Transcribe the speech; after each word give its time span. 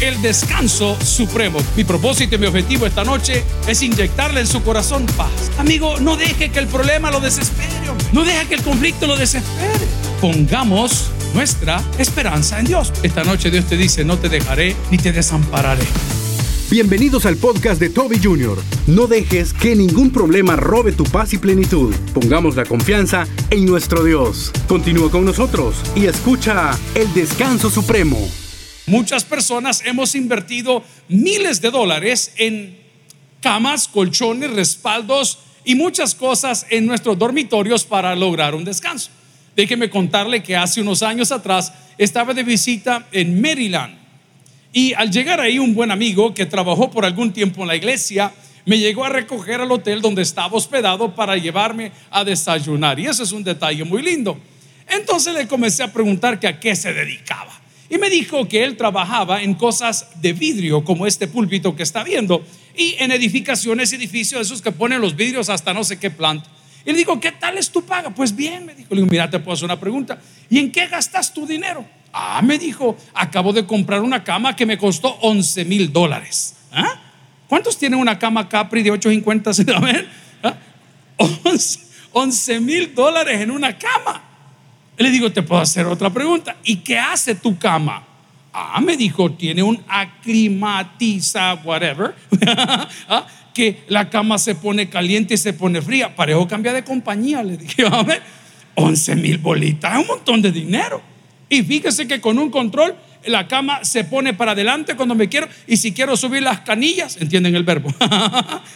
el 0.00 0.20
descanso 0.22 0.96
supremo. 1.02 1.58
Mi 1.76 1.84
propósito 1.84 2.34
y 2.34 2.38
mi 2.38 2.46
objetivo 2.46 2.86
esta 2.86 3.04
noche 3.04 3.44
es 3.66 3.82
inyectarle 3.82 4.40
en 4.40 4.46
su 4.46 4.62
corazón 4.62 5.06
paz. 5.16 5.30
Amigo, 5.58 5.98
no 6.00 6.16
deje 6.16 6.50
que 6.50 6.58
el 6.58 6.66
problema 6.66 7.10
lo 7.10 7.20
desespere. 7.20 7.70
No 8.12 8.24
deje 8.24 8.46
que 8.48 8.54
el 8.54 8.62
conflicto 8.62 9.06
lo 9.06 9.16
desespere. 9.16 9.86
Pongamos 10.20 11.10
nuestra 11.34 11.82
esperanza 11.98 12.58
en 12.60 12.66
Dios. 12.66 12.92
Esta 13.02 13.24
noche 13.24 13.50
Dios 13.50 13.66
te 13.66 13.76
dice, 13.76 14.04
no 14.04 14.18
te 14.18 14.28
dejaré 14.28 14.76
ni 14.90 14.98
te 14.98 15.12
desampararé. 15.12 15.84
Bienvenidos 16.68 17.26
al 17.26 17.36
podcast 17.36 17.80
de 17.80 17.90
Toby 17.90 18.18
Jr. 18.20 18.58
No 18.88 19.06
dejes 19.06 19.52
que 19.52 19.76
ningún 19.76 20.10
problema 20.10 20.56
robe 20.56 20.92
tu 20.92 21.04
paz 21.04 21.32
y 21.32 21.38
plenitud. 21.38 21.94
Pongamos 22.12 22.56
la 22.56 22.64
confianza 22.64 23.26
en 23.50 23.66
nuestro 23.66 24.02
Dios. 24.02 24.50
Continúa 24.66 25.10
con 25.10 25.24
nosotros 25.24 25.76
y 25.94 26.06
escucha 26.06 26.76
el 26.96 27.12
descanso 27.14 27.70
supremo. 27.70 28.18
Muchas 28.86 29.24
personas 29.24 29.82
hemos 29.84 30.14
invertido 30.14 30.84
miles 31.08 31.60
de 31.60 31.72
dólares 31.72 32.32
en 32.36 32.78
camas, 33.40 33.88
colchones, 33.88 34.52
respaldos 34.52 35.40
y 35.64 35.74
muchas 35.74 36.14
cosas 36.14 36.66
en 36.70 36.86
nuestros 36.86 37.18
dormitorios 37.18 37.84
para 37.84 38.14
lograr 38.14 38.54
un 38.54 38.64
descanso. 38.64 39.10
Déjeme 39.56 39.90
contarle 39.90 40.40
que 40.40 40.54
hace 40.54 40.80
unos 40.80 41.02
años 41.02 41.32
atrás 41.32 41.72
estaba 41.98 42.32
de 42.32 42.44
visita 42.44 43.08
en 43.10 43.40
Maryland 43.40 43.98
y 44.72 44.92
al 44.94 45.10
llegar 45.10 45.40
ahí 45.40 45.58
un 45.58 45.74
buen 45.74 45.90
amigo 45.90 46.32
que 46.32 46.46
trabajó 46.46 46.88
por 46.88 47.04
algún 47.04 47.32
tiempo 47.32 47.62
en 47.62 47.68
la 47.68 47.76
iglesia 47.76 48.32
me 48.66 48.78
llegó 48.78 49.04
a 49.04 49.08
recoger 49.08 49.60
al 49.60 49.72
hotel 49.72 50.00
donde 50.00 50.22
estaba 50.22 50.56
hospedado 50.56 51.12
para 51.12 51.36
llevarme 51.36 51.90
a 52.10 52.22
desayunar 52.22 53.00
y 53.00 53.06
eso 53.06 53.24
es 53.24 53.32
un 53.32 53.42
detalle 53.42 53.82
muy 53.82 54.02
lindo. 54.02 54.38
Entonces 54.88 55.34
le 55.34 55.48
comencé 55.48 55.82
a 55.82 55.92
preguntar 55.92 56.38
que 56.38 56.46
a 56.46 56.60
qué 56.60 56.76
se 56.76 56.92
dedicaba. 56.92 57.65
Y 57.88 57.98
me 57.98 58.10
dijo 58.10 58.48
que 58.48 58.64
él 58.64 58.76
trabajaba 58.76 59.42
en 59.42 59.54
cosas 59.54 60.08
de 60.20 60.32
vidrio, 60.32 60.84
como 60.84 61.06
este 61.06 61.28
púlpito 61.28 61.76
que 61.76 61.82
está 61.82 62.02
viendo, 62.02 62.44
y 62.76 62.96
en 62.98 63.12
edificaciones, 63.12 63.92
edificios, 63.92 64.40
esos 64.40 64.60
que 64.60 64.72
ponen 64.72 65.00
los 65.00 65.14
vidrios 65.16 65.48
hasta 65.48 65.72
no 65.72 65.84
sé 65.84 65.98
qué 65.98 66.10
planta. 66.10 66.48
Y 66.84 66.92
le 66.92 66.98
digo, 66.98 67.18
¿qué 67.20 67.32
tal 67.32 67.58
es 67.58 67.70
tu 67.70 67.82
paga? 67.82 68.10
Pues 68.10 68.34
bien, 68.34 68.64
me 68.64 68.74
dijo. 68.74 68.88
Le 68.90 69.00
digo, 69.00 69.10
mira, 69.10 69.28
te 69.28 69.40
puedo 69.40 69.54
hacer 69.54 69.64
una 69.64 69.78
pregunta. 69.78 70.20
¿Y 70.48 70.58
en 70.60 70.70
qué 70.70 70.86
gastas 70.86 71.34
tu 71.34 71.44
dinero? 71.44 71.84
Ah, 72.12 72.40
me 72.42 72.58
dijo, 72.58 72.96
acabo 73.12 73.52
de 73.52 73.66
comprar 73.66 74.02
una 74.02 74.22
cama 74.22 74.54
que 74.54 74.64
me 74.64 74.78
costó 74.78 75.08
11 75.20 75.64
mil 75.64 75.92
dólares. 75.92 76.54
¿Ah? 76.72 77.00
¿Cuántos 77.48 77.76
tienen 77.76 77.98
una 77.98 78.18
cama 78.18 78.48
Capri 78.48 78.82
de 78.82 78.92
850? 78.92 79.50
A 79.76 79.80
ver, 79.80 80.08
11 82.12 82.60
mil 82.60 82.94
dólares 82.94 83.40
en 83.40 83.50
una 83.50 83.76
cama. 83.76 84.22
Le 84.98 85.10
digo, 85.10 85.30
te 85.30 85.42
puedo 85.42 85.60
hacer 85.60 85.86
otra 85.86 86.10
pregunta. 86.10 86.56
¿Y 86.64 86.76
qué 86.76 86.98
hace 86.98 87.34
tu 87.34 87.58
cama? 87.58 88.04
Ah, 88.52 88.80
me 88.80 88.96
dijo, 88.96 89.30
tiene 89.32 89.62
un 89.62 89.82
aclimatiza, 89.86 91.54
whatever, 91.62 92.14
ah, 93.08 93.26
que 93.52 93.84
la 93.88 94.08
cama 94.08 94.38
se 94.38 94.54
pone 94.54 94.88
caliente 94.88 95.34
y 95.34 95.36
se 95.36 95.52
pone 95.52 95.82
fría. 95.82 96.14
Parejo 96.16 96.48
cambia 96.48 96.72
de 96.72 96.82
compañía, 96.82 97.42
le 97.42 97.58
dije, 97.58 97.84
a 97.86 98.02
ver, 98.02 98.22
11 98.74 99.16
mil 99.16 99.38
bolitas, 99.38 99.98
un 99.98 100.06
montón 100.06 100.40
de 100.40 100.52
dinero. 100.52 101.02
Y 101.50 101.62
fíjese 101.62 102.08
que 102.08 102.20
con 102.20 102.38
un 102.38 102.50
control 102.50 102.96
la 103.26 103.46
cama 103.46 103.84
se 103.84 104.04
pone 104.04 104.32
para 104.34 104.52
adelante 104.52 104.96
cuando 104.96 105.14
me 105.14 105.28
quiero 105.28 105.48
y 105.66 105.76
si 105.76 105.92
quiero 105.92 106.16
subir 106.16 106.42
las 106.42 106.60
canillas, 106.60 107.16
entienden 107.20 107.54
el 107.54 107.64
verbo. 107.64 107.92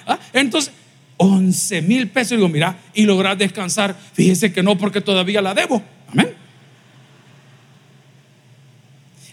Ah, 0.06 0.18
entonces, 0.32 0.72
11 1.18 1.82
mil 1.82 2.08
pesos. 2.08 2.38
Digo, 2.38 2.48
mira, 2.48 2.76
y 2.94 3.02
lograr 3.02 3.36
descansar. 3.36 3.94
Fíjese 4.14 4.52
que 4.52 4.62
no, 4.62 4.76
porque 4.76 5.00
todavía 5.00 5.42
la 5.42 5.54
debo. 5.54 5.82
Amén. 6.12 6.34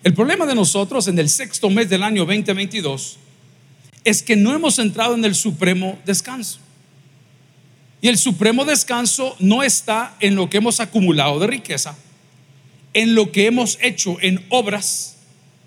El 0.04 0.14
problema 0.14 0.46
de 0.46 0.56
nosotros 0.56 1.08
en 1.08 1.20
el 1.20 1.30
sexto 1.30 1.70
mes 1.70 1.90
del 1.90 2.04
año 2.04 2.26
2022 2.26 3.18
es 4.04 4.24
que 4.24 4.36
no 4.36 4.54
hemos 4.54 4.80
entrado 4.80 5.16
en 5.16 5.26
el 5.26 5.36
supremo 5.36 6.00
descanso. 6.06 6.60
Y 8.00 8.08
el 8.08 8.18
supremo 8.18 8.64
descanso 8.64 9.36
no 9.40 9.64
está 9.64 10.16
en 10.20 10.36
lo 10.36 10.50
que 10.50 10.58
hemos 10.58 10.80
acumulado 10.80 11.40
de 11.40 11.48
riqueza, 11.48 11.98
en 12.94 13.16
lo 13.16 13.32
que 13.32 13.48
hemos 13.48 13.78
hecho 13.82 14.18
en 14.22 14.46
obras, 14.50 15.18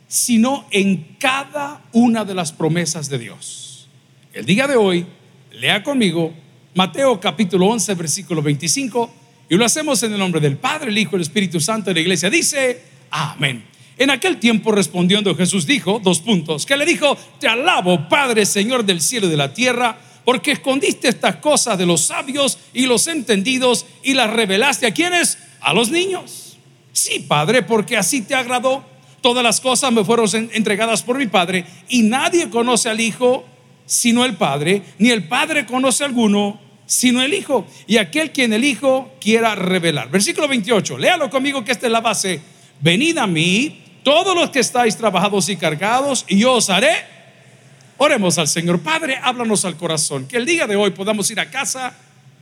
sino 0.08 0.64
en 0.70 1.16
cada 1.18 1.82
una 1.92 2.24
de 2.24 2.34
las 2.34 2.52
promesas 2.52 3.08
de 3.08 3.18
Dios. 3.18 3.88
El 4.32 4.46
día 4.46 4.66
de 4.66 4.76
hoy, 4.76 5.06
lea 5.52 5.82
conmigo 5.82 6.32
Mateo 6.74 7.18
capítulo 7.18 7.66
11, 7.66 7.94
versículo 7.94 8.42
25 8.42 9.19
y 9.50 9.56
lo 9.56 9.64
hacemos 9.64 10.00
en 10.04 10.12
el 10.12 10.18
nombre 10.20 10.40
del 10.40 10.56
Padre, 10.56 10.90
el 10.90 10.96
Hijo 10.96 11.16
el 11.16 11.22
Espíritu 11.22 11.60
Santo 11.60 11.90
de 11.90 11.94
la 11.94 12.00
iglesia. 12.00 12.30
Dice, 12.30 12.82
amén. 13.10 13.64
En 13.98 14.08
aquel 14.08 14.38
tiempo 14.38 14.70
respondiendo 14.70 15.34
Jesús 15.34 15.66
dijo, 15.66 16.00
dos 16.02 16.20
puntos, 16.20 16.64
que 16.64 16.76
le 16.76 16.86
dijo, 16.86 17.18
te 17.40 17.48
alabo 17.48 18.08
Padre, 18.08 18.46
Señor 18.46 18.84
del 18.84 19.00
cielo 19.00 19.26
y 19.26 19.30
de 19.30 19.36
la 19.36 19.52
tierra, 19.52 19.98
porque 20.24 20.52
escondiste 20.52 21.08
estas 21.08 21.36
cosas 21.36 21.76
de 21.76 21.84
los 21.84 22.02
sabios 22.02 22.58
y 22.72 22.86
los 22.86 23.08
entendidos 23.08 23.86
y 24.04 24.14
las 24.14 24.30
revelaste 24.30 24.86
a 24.86 24.94
quienes? 24.94 25.36
A 25.60 25.74
los 25.74 25.90
niños. 25.90 26.56
Sí, 26.92 27.18
Padre, 27.18 27.62
porque 27.62 27.96
así 27.96 28.22
te 28.22 28.36
agradó. 28.36 28.84
Todas 29.20 29.42
las 29.42 29.60
cosas 29.60 29.92
me 29.92 30.04
fueron 30.04 30.28
entregadas 30.52 31.02
por 31.02 31.18
mi 31.18 31.26
Padre 31.26 31.66
y 31.88 32.02
nadie 32.02 32.48
conoce 32.50 32.88
al 32.88 33.00
Hijo 33.00 33.44
sino 33.84 34.24
el 34.24 34.36
Padre, 34.36 34.84
ni 34.98 35.10
el 35.10 35.26
Padre 35.26 35.66
conoce 35.66 36.04
a 36.04 36.06
alguno 36.06 36.60
sino 36.90 37.22
el 37.22 37.32
Hijo 37.32 37.68
y 37.86 37.98
aquel 37.98 38.32
quien 38.32 38.52
el 38.52 38.64
Hijo 38.64 39.14
quiera 39.20 39.54
revelar. 39.54 40.10
Versículo 40.10 40.48
28, 40.48 40.98
léalo 40.98 41.30
conmigo 41.30 41.64
que 41.64 41.70
esta 41.70 41.86
es 41.86 41.92
la 41.92 42.00
base. 42.00 42.40
Venid 42.80 43.16
a 43.18 43.28
mí, 43.28 43.80
todos 44.02 44.34
los 44.34 44.50
que 44.50 44.58
estáis 44.58 44.96
trabajados 44.96 45.48
y 45.48 45.56
cargados, 45.56 46.24
y 46.26 46.40
yo 46.40 46.54
os 46.54 46.68
haré. 46.68 46.90
Oremos 47.96 48.38
al 48.38 48.48
Señor. 48.48 48.80
Padre, 48.80 49.20
háblanos 49.22 49.64
al 49.64 49.76
corazón. 49.76 50.26
Que 50.26 50.36
el 50.36 50.44
día 50.44 50.66
de 50.66 50.74
hoy 50.74 50.90
podamos 50.90 51.30
ir 51.30 51.38
a 51.38 51.48
casa 51.48 51.94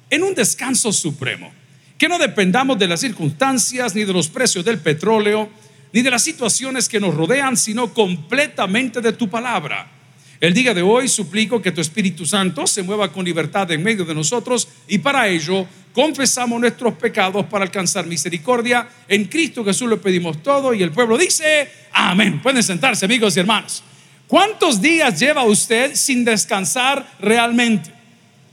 en 0.08 0.22
un 0.22 0.34
descanso 0.34 0.94
supremo. 0.94 1.52
Que 1.98 2.08
no 2.08 2.18
dependamos 2.18 2.78
de 2.78 2.88
las 2.88 3.00
circunstancias, 3.00 3.94
ni 3.94 4.04
de 4.04 4.14
los 4.14 4.28
precios 4.28 4.64
del 4.64 4.78
petróleo, 4.78 5.50
ni 5.92 6.00
de 6.00 6.10
las 6.10 6.22
situaciones 6.22 6.88
que 6.88 7.00
nos 7.00 7.14
rodean, 7.14 7.54
sino 7.54 7.92
completamente 7.92 9.02
de 9.02 9.12
tu 9.12 9.28
palabra. 9.28 9.97
El 10.40 10.54
día 10.54 10.72
de 10.72 10.82
hoy 10.82 11.08
suplico 11.08 11.60
que 11.60 11.72
tu 11.72 11.80
Espíritu 11.80 12.24
Santo 12.24 12.64
se 12.68 12.84
mueva 12.84 13.10
con 13.10 13.24
libertad 13.24 13.68
en 13.72 13.82
medio 13.82 14.04
de 14.04 14.14
nosotros 14.14 14.68
y 14.86 14.98
para 14.98 15.26
ello 15.26 15.66
confesamos 15.92 16.60
nuestros 16.60 16.94
pecados 16.94 17.44
para 17.46 17.64
alcanzar 17.64 18.06
misericordia. 18.06 18.88
En 19.08 19.24
Cristo 19.24 19.64
Jesús 19.64 19.88
lo 19.88 20.00
pedimos 20.00 20.40
todo 20.40 20.72
y 20.72 20.82
el 20.84 20.92
pueblo 20.92 21.18
dice, 21.18 21.68
amén. 21.90 22.40
Pueden 22.40 22.62
sentarse 22.62 23.04
amigos 23.04 23.36
y 23.36 23.40
hermanos. 23.40 23.82
¿Cuántos 24.28 24.80
días 24.80 25.18
lleva 25.18 25.42
usted 25.42 25.96
sin 25.96 26.24
descansar 26.24 27.16
realmente? 27.18 27.90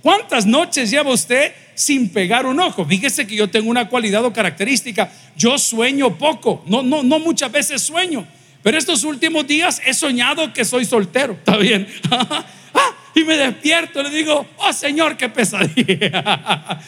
¿Cuántas 0.02 0.48
noches 0.48 0.90
lleva 0.90 1.12
usted 1.12 1.54
sin 1.76 2.10
pegar 2.10 2.48
un 2.48 2.60
ojo? 2.60 2.84
Fíjese 2.84 3.28
que 3.28 3.36
yo 3.36 3.48
tengo 3.48 3.70
una 3.70 3.88
cualidad 3.90 4.26
o 4.26 4.34
característica. 4.34 5.12
Yo 5.38 5.60
sueño 5.60 6.18
poco, 6.18 6.64
no, 6.66 6.82
no, 6.82 7.04
no 7.04 7.20
muchas 7.20 7.52
veces 7.52 7.84
sueño. 7.84 8.26
Pero 8.66 8.80
estos 8.80 9.04
últimos 9.04 9.46
días 9.46 9.80
he 9.86 9.94
soñado 9.94 10.52
que 10.52 10.66
soy 10.66 10.86
soltero. 10.86 11.34
Está 11.34 11.56
bien. 11.58 11.88
Ah, 12.78 12.94
y 13.16 13.24
me 13.24 13.38
despierto 13.38 14.02
y 14.02 14.04
le 14.04 14.10
digo, 14.10 14.46
oh 14.58 14.74
Señor, 14.74 15.16
qué 15.16 15.30
pesadilla. 15.30 16.82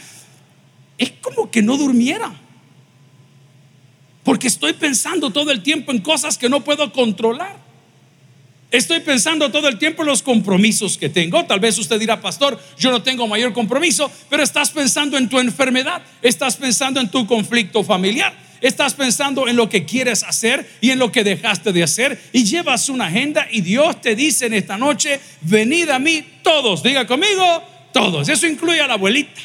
Es 0.97 1.13
como 1.21 1.49
que 1.49 1.61
no 1.61 1.77
durmiera. 1.77 2.33
Porque 4.23 4.47
estoy 4.47 4.73
pensando 4.73 5.29
todo 5.29 5.49
el 5.51 5.63
tiempo 5.63 5.93
en 5.93 5.99
cosas 5.99 6.38
que 6.38 6.49
no 6.49 6.61
puedo 6.61 6.91
controlar. 6.91 7.55
Estoy 8.69 8.99
pensando 8.99 9.49
todo 9.49 9.69
el 9.69 9.77
tiempo 9.77 10.01
en 10.01 10.09
los 10.09 10.21
compromisos 10.21 10.97
que 10.97 11.07
tengo. 11.07 11.45
Tal 11.45 11.61
vez 11.61 11.77
usted 11.77 11.97
dirá, 11.97 12.19
pastor, 12.19 12.59
yo 12.77 12.91
no 12.91 13.01
tengo 13.01 13.27
mayor 13.27 13.53
compromiso, 13.53 14.11
pero 14.29 14.44
estás 14.44 14.71
pensando 14.71 15.17
en 15.17 15.29
tu 15.29 15.39
enfermedad, 15.39 16.01
estás 16.21 16.57
pensando 16.57 16.99
en 16.99 17.09
tu 17.09 17.25
conflicto 17.25 17.81
familiar, 17.83 18.33
Estás 18.62 18.94
pensando 18.94 19.47
en 19.47 19.56
lo 19.56 19.69
que 19.69 19.85
quieres 19.85 20.23
hacer 20.23 20.69
y 20.81 20.91
en 20.91 21.00
lo 21.00 21.12
que 21.12 21.23
dejaste 21.23 21.72
de 21.72 21.84
hacer 21.84 22.19
y 22.34 22.44
llevas 22.44 22.90
una 22.90 23.07
agenda 23.07 23.48
y 23.51 23.62
Dios 23.62 24.01
te 24.01 24.15
dice 24.15 24.48
en 24.48 24.54
esta 24.54 24.77
noche, 24.77 25.19
venid 25.42 25.89
a 25.89 26.00
mí 26.00 26.24
todos, 26.44 26.83
diga 26.83 27.06
conmigo, 27.06 27.63
todos. 27.94 28.30
Eso 28.30 28.48
incluye 28.48 28.81
a 28.81 28.88
la 28.88 28.94
abuelita. 28.94 29.42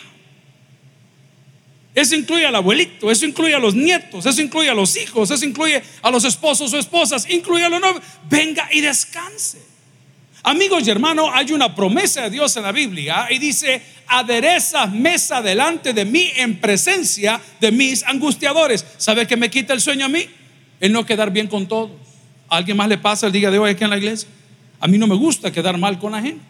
Eso 1.94 2.14
incluye 2.14 2.46
al 2.46 2.54
abuelito, 2.54 3.10
eso 3.10 3.26
incluye 3.26 3.54
a 3.54 3.58
los 3.58 3.74
nietos, 3.74 4.24
eso 4.24 4.40
incluye 4.40 4.70
a 4.70 4.74
los 4.74 4.96
hijos, 4.96 5.30
eso 5.30 5.44
incluye 5.44 5.82
a 6.00 6.10
los 6.10 6.24
esposos 6.24 6.72
o 6.72 6.78
esposas, 6.78 7.28
incluye 7.28 7.64
a 7.64 7.68
los 7.68 7.80
novios. 7.80 8.02
Venga 8.30 8.66
y 8.72 8.80
descanse. 8.80 9.71
Amigos 10.44 10.86
y 10.86 10.90
hermanos, 10.90 11.28
hay 11.32 11.52
una 11.52 11.72
promesa 11.72 12.22
de 12.22 12.30
Dios 12.30 12.56
en 12.56 12.64
la 12.64 12.72
Biblia 12.72 13.28
y 13.30 13.38
dice, 13.38 13.80
aderezas 14.08 14.92
mesa 14.92 15.40
delante 15.40 15.92
de 15.92 16.04
mí 16.04 16.32
en 16.34 16.58
presencia 16.58 17.40
de 17.60 17.70
mis 17.70 18.02
angustiadores. 18.02 18.84
¿Sabe 18.96 19.26
qué 19.26 19.36
me 19.36 19.50
quita 19.50 19.72
el 19.72 19.80
sueño 19.80 20.06
a 20.06 20.08
mí? 20.08 20.26
El 20.80 20.92
no 20.92 21.06
quedar 21.06 21.30
bien 21.30 21.46
con 21.46 21.68
todos. 21.68 21.92
¿A 22.48 22.56
alguien 22.56 22.76
más 22.76 22.88
le 22.88 22.98
pasa 22.98 23.26
el 23.26 23.32
día 23.32 23.52
de 23.52 23.58
hoy 23.58 23.70
aquí 23.70 23.84
en 23.84 23.90
la 23.90 23.98
iglesia? 23.98 24.28
A 24.80 24.88
mí 24.88 24.98
no 24.98 25.06
me 25.06 25.14
gusta 25.14 25.52
quedar 25.52 25.78
mal 25.78 25.98
con 26.00 26.10
la 26.10 26.20
gente. 26.20 26.42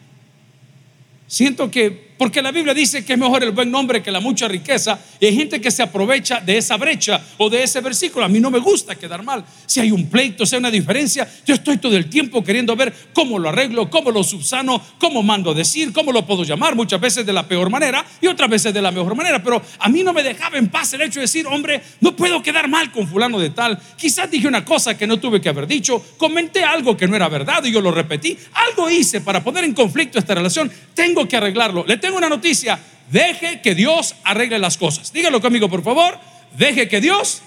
Siento 1.26 1.70
que 1.70 2.11
porque 2.16 2.42
la 2.42 2.52
Biblia 2.52 2.74
dice 2.74 3.04
que 3.04 3.14
es 3.14 3.18
mejor 3.18 3.42
el 3.42 3.50
buen 3.50 3.70
nombre 3.70 4.02
que 4.02 4.10
la 4.10 4.20
mucha 4.20 4.46
riqueza. 4.48 4.98
Y 5.18 5.26
hay 5.26 5.36
gente 5.36 5.60
que 5.60 5.70
se 5.70 5.82
aprovecha 5.82 6.40
de 6.40 6.56
esa 6.56 6.76
brecha 6.76 7.20
o 7.38 7.50
de 7.50 7.62
ese 7.62 7.80
versículo. 7.80 8.24
A 8.24 8.28
mí 8.28 8.40
no 8.40 8.50
me 8.50 8.58
gusta 8.58 8.94
quedar 8.94 9.22
mal. 9.22 9.44
Si 9.66 9.80
hay 9.80 9.90
un 9.90 10.08
pleito, 10.08 10.46
si 10.46 10.54
hay 10.54 10.60
una 10.60 10.70
diferencia, 10.70 11.28
yo 11.44 11.54
estoy 11.54 11.78
todo 11.78 11.96
el 11.96 12.08
tiempo 12.08 12.44
queriendo 12.44 12.76
ver 12.76 12.92
cómo 13.12 13.38
lo 13.38 13.48
arreglo, 13.48 13.90
cómo 13.90 14.10
lo 14.10 14.22
subsano, 14.22 14.80
cómo 14.98 15.22
mando 15.22 15.50
a 15.50 15.54
decir, 15.54 15.92
cómo 15.92 16.12
lo 16.12 16.24
puedo 16.26 16.44
llamar, 16.44 16.74
muchas 16.74 17.00
veces 17.00 17.26
de 17.26 17.32
la 17.32 17.46
peor 17.46 17.70
manera 17.70 18.04
y 18.20 18.26
otras 18.26 18.48
veces 18.48 18.72
de 18.72 18.82
la 18.82 18.90
mejor 18.90 19.14
manera. 19.14 19.42
Pero 19.42 19.62
a 19.78 19.88
mí 19.88 20.02
no 20.02 20.12
me 20.12 20.22
dejaba 20.22 20.58
en 20.58 20.68
paz 20.68 20.92
el 20.92 21.02
hecho 21.02 21.20
de 21.20 21.22
decir, 21.22 21.46
hombre, 21.46 21.82
no 22.00 22.14
puedo 22.14 22.42
quedar 22.42 22.68
mal 22.68 22.92
con 22.92 23.08
fulano 23.08 23.38
de 23.38 23.50
tal. 23.50 23.78
Quizás 23.96 24.30
dije 24.30 24.46
una 24.46 24.64
cosa 24.64 24.96
que 24.96 25.06
no 25.06 25.18
tuve 25.18 25.40
que 25.40 25.48
haber 25.48 25.66
dicho, 25.66 26.04
comenté 26.16 26.62
algo 26.62 26.96
que 26.96 27.08
no 27.08 27.16
era 27.16 27.28
verdad 27.28 27.64
y 27.64 27.72
yo 27.72 27.80
lo 27.80 27.90
repetí. 27.90 28.36
Algo 28.52 28.90
hice 28.90 29.20
para 29.20 29.42
poner 29.42 29.64
en 29.64 29.74
conflicto 29.74 30.18
esta 30.18 30.34
relación. 30.34 30.70
Tengo 30.94 31.26
que 31.26 31.36
arreglarlo. 31.36 31.84
Le 31.86 31.96
tengo 32.02 32.18
una 32.18 32.28
noticia. 32.28 32.78
Deje 33.10 33.62
que 33.62 33.74
Dios 33.74 34.14
arregle 34.24 34.58
las 34.58 34.76
cosas. 34.76 35.10
Dígalo 35.12 35.40
conmigo, 35.40 35.70
por 35.70 35.82
favor. 35.82 36.18
Deje 36.58 36.88
que 36.88 37.00
Dios. 37.00 37.40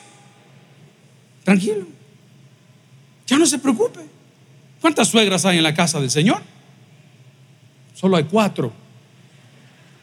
Tranquilo. 1.43 1.85
Ya 3.27 3.37
no 3.37 3.45
se 3.45 3.59
preocupe. 3.59 3.99
¿Cuántas 4.81 5.09
suegras 5.09 5.45
hay 5.45 5.57
en 5.57 5.63
la 5.63 5.73
casa 5.75 5.99
del 5.99 6.09
Señor? 6.09 6.41
Solo 7.93 8.17
hay 8.17 8.23
cuatro. 8.23 8.73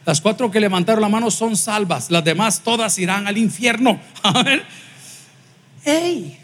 Las 0.05 0.19
cuatro 0.21 0.51
que 0.51 0.59
levantaron 0.59 1.01
la 1.01 1.09
mano 1.09 1.31
son 1.31 1.55
salvas. 1.55 2.11
Las 2.11 2.23
demás 2.23 2.61
todas 2.61 2.97
irán 2.99 3.27
al 3.27 3.37
infierno. 3.37 3.99
A 4.23 4.43
ver. 4.43 4.65
Hey, 5.85 6.37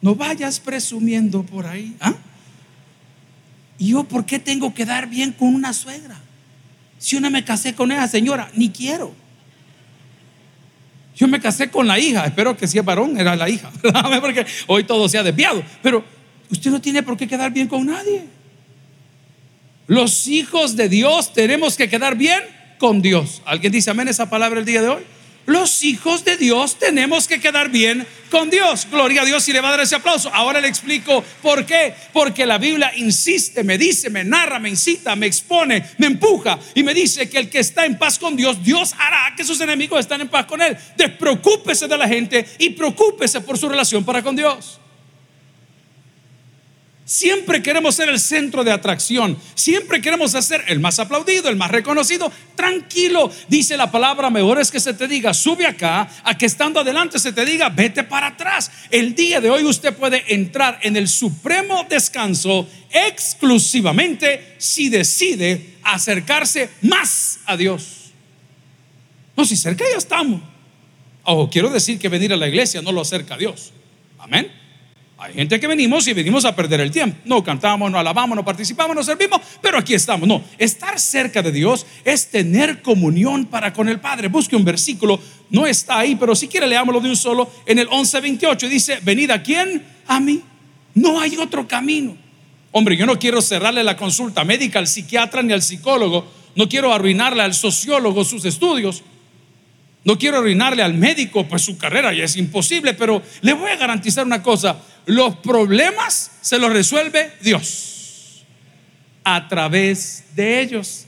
no 0.00 0.14
vayas 0.14 0.58
presumiendo 0.60 1.42
por 1.42 1.66
ahí. 1.66 1.96
¿ah? 2.00 2.14
¿Y 3.78 3.90
yo 3.90 4.04
por 4.04 4.24
qué 4.24 4.38
tengo 4.38 4.72
que 4.74 4.84
dar 4.84 5.08
bien 5.08 5.32
con 5.32 5.54
una 5.54 5.72
suegra? 5.72 6.20
Si 7.02 7.16
yo 7.16 7.20
no 7.20 7.32
me 7.32 7.44
casé 7.44 7.74
con 7.74 7.90
esa 7.90 8.06
señora, 8.06 8.48
ni 8.54 8.70
quiero. 8.70 9.12
Yo 11.16 11.26
me 11.26 11.40
casé 11.40 11.68
con 11.68 11.88
la 11.88 11.98
hija, 11.98 12.24
espero 12.24 12.56
que 12.56 12.68
si 12.68 12.78
es 12.78 12.84
varón, 12.84 13.18
era 13.18 13.34
la 13.34 13.48
hija, 13.48 13.72
porque 14.20 14.46
hoy 14.68 14.84
todo 14.84 15.08
se 15.08 15.18
ha 15.18 15.24
desviado. 15.24 15.64
Pero 15.82 16.04
usted 16.48 16.70
no 16.70 16.80
tiene 16.80 17.02
por 17.02 17.16
qué 17.16 17.26
quedar 17.26 17.50
bien 17.50 17.66
con 17.66 17.86
nadie. 17.86 18.22
Los 19.88 20.28
hijos 20.28 20.76
de 20.76 20.88
Dios 20.88 21.32
tenemos 21.32 21.76
que 21.76 21.88
quedar 21.88 22.16
bien 22.16 22.40
con 22.78 23.02
Dios. 23.02 23.42
¿Alguien 23.46 23.72
dice 23.72 23.90
amén 23.90 24.06
esa 24.06 24.30
palabra 24.30 24.60
el 24.60 24.64
día 24.64 24.80
de 24.80 24.88
hoy? 24.88 25.02
Los 25.46 25.82
hijos 25.82 26.24
de 26.24 26.36
Dios 26.36 26.78
tenemos 26.78 27.26
que 27.26 27.40
quedar 27.40 27.70
bien 27.70 28.06
con 28.30 28.48
Dios. 28.50 28.86
Gloria 28.90 29.22
a 29.22 29.24
Dios 29.24 29.46
y 29.48 29.52
le 29.52 29.60
va 29.60 29.68
a 29.68 29.70
dar 29.72 29.80
ese 29.80 29.96
aplauso. 29.96 30.30
Ahora 30.32 30.60
le 30.60 30.68
explico 30.68 31.22
por 31.42 31.66
qué. 31.66 31.94
Porque 32.12 32.46
la 32.46 32.58
Biblia 32.58 32.92
insiste, 32.96 33.62
me 33.62 33.78
dice, 33.78 34.10
me 34.10 34.24
narra, 34.24 34.58
me 34.58 34.68
incita, 34.68 35.14
me 35.16 35.26
expone, 35.26 35.84
me 35.98 36.06
empuja 36.06 36.58
y 36.74 36.82
me 36.82 36.94
dice 36.94 37.28
que 37.28 37.38
el 37.38 37.50
que 37.50 37.60
está 37.60 37.84
en 37.84 37.98
paz 37.98 38.18
con 38.18 38.36
Dios, 38.36 38.62
Dios 38.62 38.94
hará 38.98 39.34
que 39.36 39.44
sus 39.44 39.60
enemigos 39.60 40.00
estén 40.00 40.20
en 40.20 40.28
paz 40.28 40.46
con 40.46 40.62
él. 40.62 40.76
Despreocúpese 40.96 41.88
de 41.88 41.98
la 41.98 42.08
gente 42.08 42.46
y 42.58 42.70
preocúpese 42.70 43.40
por 43.40 43.58
su 43.58 43.68
relación 43.68 44.04
para 44.04 44.22
con 44.22 44.36
Dios. 44.36 44.81
Siempre 47.12 47.62
queremos 47.62 47.94
ser 47.94 48.08
el 48.08 48.18
centro 48.18 48.64
de 48.64 48.72
atracción. 48.72 49.36
Siempre 49.54 50.00
queremos 50.00 50.30
ser 50.30 50.64
el 50.66 50.80
más 50.80 50.98
aplaudido, 50.98 51.50
el 51.50 51.56
más 51.56 51.70
reconocido. 51.70 52.32
Tranquilo, 52.56 53.30
dice 53.48 53.76
la 53.76 53.90
palabra, 53.90 54.30
mejor 54.30 54.58
es 54.58 54.70
que 54.70 54.80
se 54.80 54.94
te 54.94 55.06
diga, 55.06 55.34
sube 55.34 55.66
acá, 55.66 56.08
a 56.24 56.38
que 56.38 56.46
estando 56.46 56.80
adelante 56.80 57.18
se 57.18 57.34
te 57.34 57.44
diga, 57.44 57.68
vete 57.68 58.02
para 58.02 58.28
atrás. 58.28 58.72
El 58.90 59.14
día 59.14 59.42
de 59.42 59.50
hoy 59.50 59.62
usted 59.64 59.94
puede 59.94 60.24
entrar 60.32 60.78
en 60.80 60.96
el 60.96 61.06
supremo 61.06 61.84
descanso 61.86 62.66
exclusivamente 62.90 64.54
si 64.56 64.88
decide 64.88 65.74
acercarse 65.82 66.70
más 66.80 67.40
a 67.44 67.58
Dios. 67.58 68.10
No, 69.36 69.44
si 69.44 69.54
cerca 69.54 69.84
ya 69.92 69.98
estamos. 69.98 70.40
Ojo, 71.24 71.50
quiero 71.50 71.68
decir 71.68 71.98
que 71.98 72.08
venir 72.08 72.32
a 72.32 72.38
la 72.38 72.48
iglesia 72.48 72.80
no 72.80 72.90
lo 72.90 73.02
acerca 73.02 73.34
a 73.34 73.36
Dios. 73.36 73.70
Amén. 74.18 74.61
Hay 75.22 75.34
gente 75.34 75.60
que 75.60 75.68
venimos 75.68 76.08
y 76.08 76.14
venimos 76.14 76.44
a 76.44 76.56
perder 76.56 76.80
el 76.80 76.90
tiempo. 76.90 77.16
No 77.24 77.44
cantamos, 77.44 77.88
no 77.88 77.96
alabamos, 77.96 78.34
no 78.34 78.44
participamos, 78.44 78.96
no 78.96 79.04
servimos, 79.04 79.40
pero 79.60 79.78
aquí 79.78 79.94
estamos. 79.94 80.26
No, 80.26 80.42
estar 80.58 80.98
cerca 80.98 81.40
de 81.42 81.52
Dios 81.52 81.86
es 82.04 82.28
tener 82.28 82.82
comunión 82.82 83.46
para 83.46 83.72
con 83.72 83.88
el 83.88 84.00
Padre. 84.00 84.26
Busque 84.26 84.56
un 84.56 84.64
versículo, 84.64 85.20
no 85.50 85.64
está 85.64 86.00
ahí, 86.00 86.16
pero 86.16 86.34
si 86.34 86.48
quiere 86.48 86.66
leámoslo 86.66 87.00
de 87.00 87.10
un 87.10 87.16
solo. 87.16 87.48
En 87.66 87.78
el 87.78 87.88
11:28 87.88 88.68
dice, 88.68 88.98
venid 89.02 89.30
a 89.30 89.40
quién? 89.44 89.84
A 90.08 90.18
mí. 90.18 90.42
No 90.94 91.20
hay 91.20 91.36
otro 91.36 91.68
camino. 91.68 92.16
Hombre, 92.72 92.96
yo 92.96 93.06
no 93.06 93.16
quiero 93.16 93.40
cerrarle 93.40 93.84
la 93.84 93.96
consulta 93.96 94.42
médica 94.42 94.80
al 94.80 94.88
psiquiatra 94.88 95.42
ni 95.42 95.52
al 95.52 95.62
psicólogo. 95.62 96.26
No 96.56 96.68
quiero 96.68 96.92
arruinarle 96.92 97.44
al 97.44 97.54
sociólogo 97.54 98.24
sus 98.24 98.44
estudios. 98.44 99.04
No 100.04 100.18
quiero 100.18 100.38
arruinarle 100.38 100.82
al 100.82 100.94
médico, 100.94 101.46
pues 101.48 101.62
su 101.62 101.78
carrera 101.78 102.12
ya 102.12 102.24
es 102.24 102.36
imposible, 102.36 102.94
pero 102.94 103.22
le 103.40 103.52
voy 103.52 103.70
a 103.70 103.76
garantizar 103.76 104.26
una 104.26 104.42
cosa, 104.42 104.76
los 105.06 105.36
problemas 105.36 106.32
se 106.40 106.58
los 106.58 106.72
resuelve 106.72 107.32
Dios 107.40 108.44
a 109.24 109.48
través 109.48 110.24
de 110.34 110.60
ellos, 110.60 111.06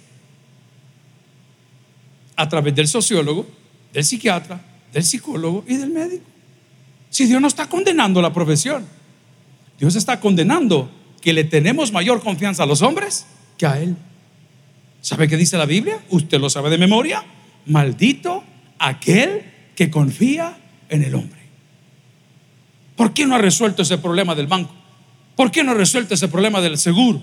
a 2.37 2.49
través 2.49 2.75
del 2.75 2.87
sociólogo, 2.87 3.47
del 3.93 4.05
psiquiatra, 4.05 4.61
del 4.93 5.03
psicólogo 5.03 5.65
y 5.67 5.77
del 5.77 5.91
médico. 5.91 6.25
Si 7.11 7.27
Dios 7.27 7.41
no 7.41 7.49
está 7.49 7.69
condenando 7.69 8.23
la 8.23 8.33
profesión, 8.33 8.87
Dios 9.79 9.97
está 9.97 10.21
condenando 10.21 10.91
que 11.21 11.33
le 11.33 11.45
tenemos 11.45 11.91
mayor 11.91 12.23
confianza 12.23 12.63
a 12.63 12.67
los 12.67 12.83
hombres 12.83 13.27
que 13.59 13.67
a 13.67 13.81
Él. 13.81 13.97
¿Sabe 15.01 15.29
qué 15.29 15.37
dice 15.37 15.59
la 15.59 15.67
Biblia? 15.67 15.99
Usted 16.11 16.39
lo 16.39 16.49
sabe 16.49 16.71
de 16.71 16.79
memoria. 16.79 17.25
Maldito 17.67 18.45
aquel 18.89 19.43
que 19.75 19.91
confía 19.91 20.57
en 20.89 21.03
el 21.03 21.15
hombre. 21.15 21.41
¿Por 22.97 23.13
qué 23.13 23.27
no 23.27 23.35
ha 23.35 23.39
resuelto 23.39 23.83
ese 23.83 23.99
problema 23.99 24.35
del 24.35 24.47
banco? 24.47 24.75
¿Por 25.37 25.51
qué 25.51 25.65
no 25.65 25.73
ha 25.73 25.75
resuelto 25.75 26.15
ese 26.15 26.29
problema 26.29 26.61
del 26.61 26.79
seguro? 26.79 27.23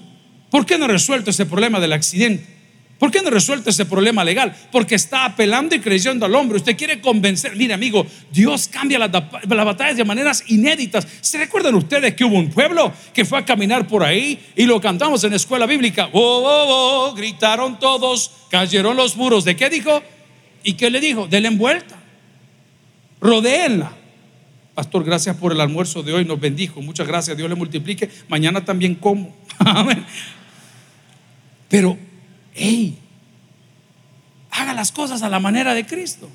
¿Por 0.49 0.65
qué 0.65 0.77
no 0.77 0.85
ha 0.85 0.89
resuelto 0.89 1.29
ese 1.29 1.45
problema 1.45 1.79
del 1.79 1.93
accidente? 1.93 2.61
¿Por 2.99 3.09
qué 3.09 3.21
no 3.21 3.29
ha 3.29 3.31
resuelto 3.31 3.71
ese 3.71 3.85
problema 3.85 4.23
legal? 4.23 4.55
Porque 4.71 4.93
está 4.93 5.25
apelando 5.25 5.73
y 5.73 5.79
creyendo 5.79 6.23
al 6.25 6.35
hombre. 6.35 6.57
Usted 6.57 6.77
quiere 6.77 7.01
convencer. 7.01 7.55
Mire, 7.55 7.73
amigo, 7.73 8.05
Dios 8.31 8.67
cambia 8.67 8.99
las, 8.99 9.09
batallas 9.09 9.97
de 9.97 10.03
maneras 10.03 10.43
inéditas. 10.49 11.07
¿Se 11.19 11.39
recuerdan 11.39 11.73
ustedes 11.73 12.13
que 12.13 12.25
hubo 12.25 12.37
un 12.37 12.51
pueblo 12.51 12.93
que 13.11 13.25
fue 13.25 13.39
a 13.39 13.45
caminar 13.45 13.87
por 13.87 14.03
ahí 14.03 14.39
y 14.55 14.65
lo 14.65 14.79
cantamos 14.79 15.23
en 15.23 15.31
la 15.31 15.37
escuela 15.37 15.65
bíblica? 15.65 16.09
Oh, 16.11 16.43
oh, 16.45 17.09
oh, 17.09 17.15
gritaron 17.15 17.79
todos, 17.79 18.31
cayeron 18.51 18.95
los 18.95 19.15
muros. 19.15 19.45
¿De 19.45 19.55
qué 19.55 19.69
dijo? 19.69 20.03
¿Y 20.63 20.73
qué 20.73 20.89
le 20.89 20.99
dijo? 20.99 21.27
Denle 21.27 21.49
envuelta. 21.49 21.97
Rodéenla. 23.19 23.91
Pastor, 24.73 25.03
gracias 25.03 25.35
por 25.35 25.51
el 25.51 25.61
almuerzo 25.61 26.01
de 26.01 26.13
hoy, 26.13 26.25
nos 26.25 26.39
bendijo. 26.39 26.81
Muchas 26.81 27.07
gracias, 27.07 27.35
Dios 27.35 27.49
le 27.49 27.55
multiplique. 27.55 28.09
Mañana 28.29 28.63
también 28.63 28.95
como. 28.95 29.35
Pero, 31.69 31.97
hey, 32.53 32.97
haga 34.50 34.74
las 34.74 34.91
cosas 34.91 35.21
a 35.24 35.29
la 35.29 35.39
manera 35.39 35.74
de 35.74 35.86
Cristo. 35.86 36.29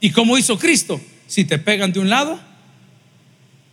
¿Y 0.00 0.10
cómo 0.10 0.38
hizo 0.38 0.58
Cristo? 0.58 1.00
Si 1.26 1.44
te 1.44 1.58
pegan 1.58 1.92
de 1.92 2.00
un 2.00 2.08
lado, 2.08 2.40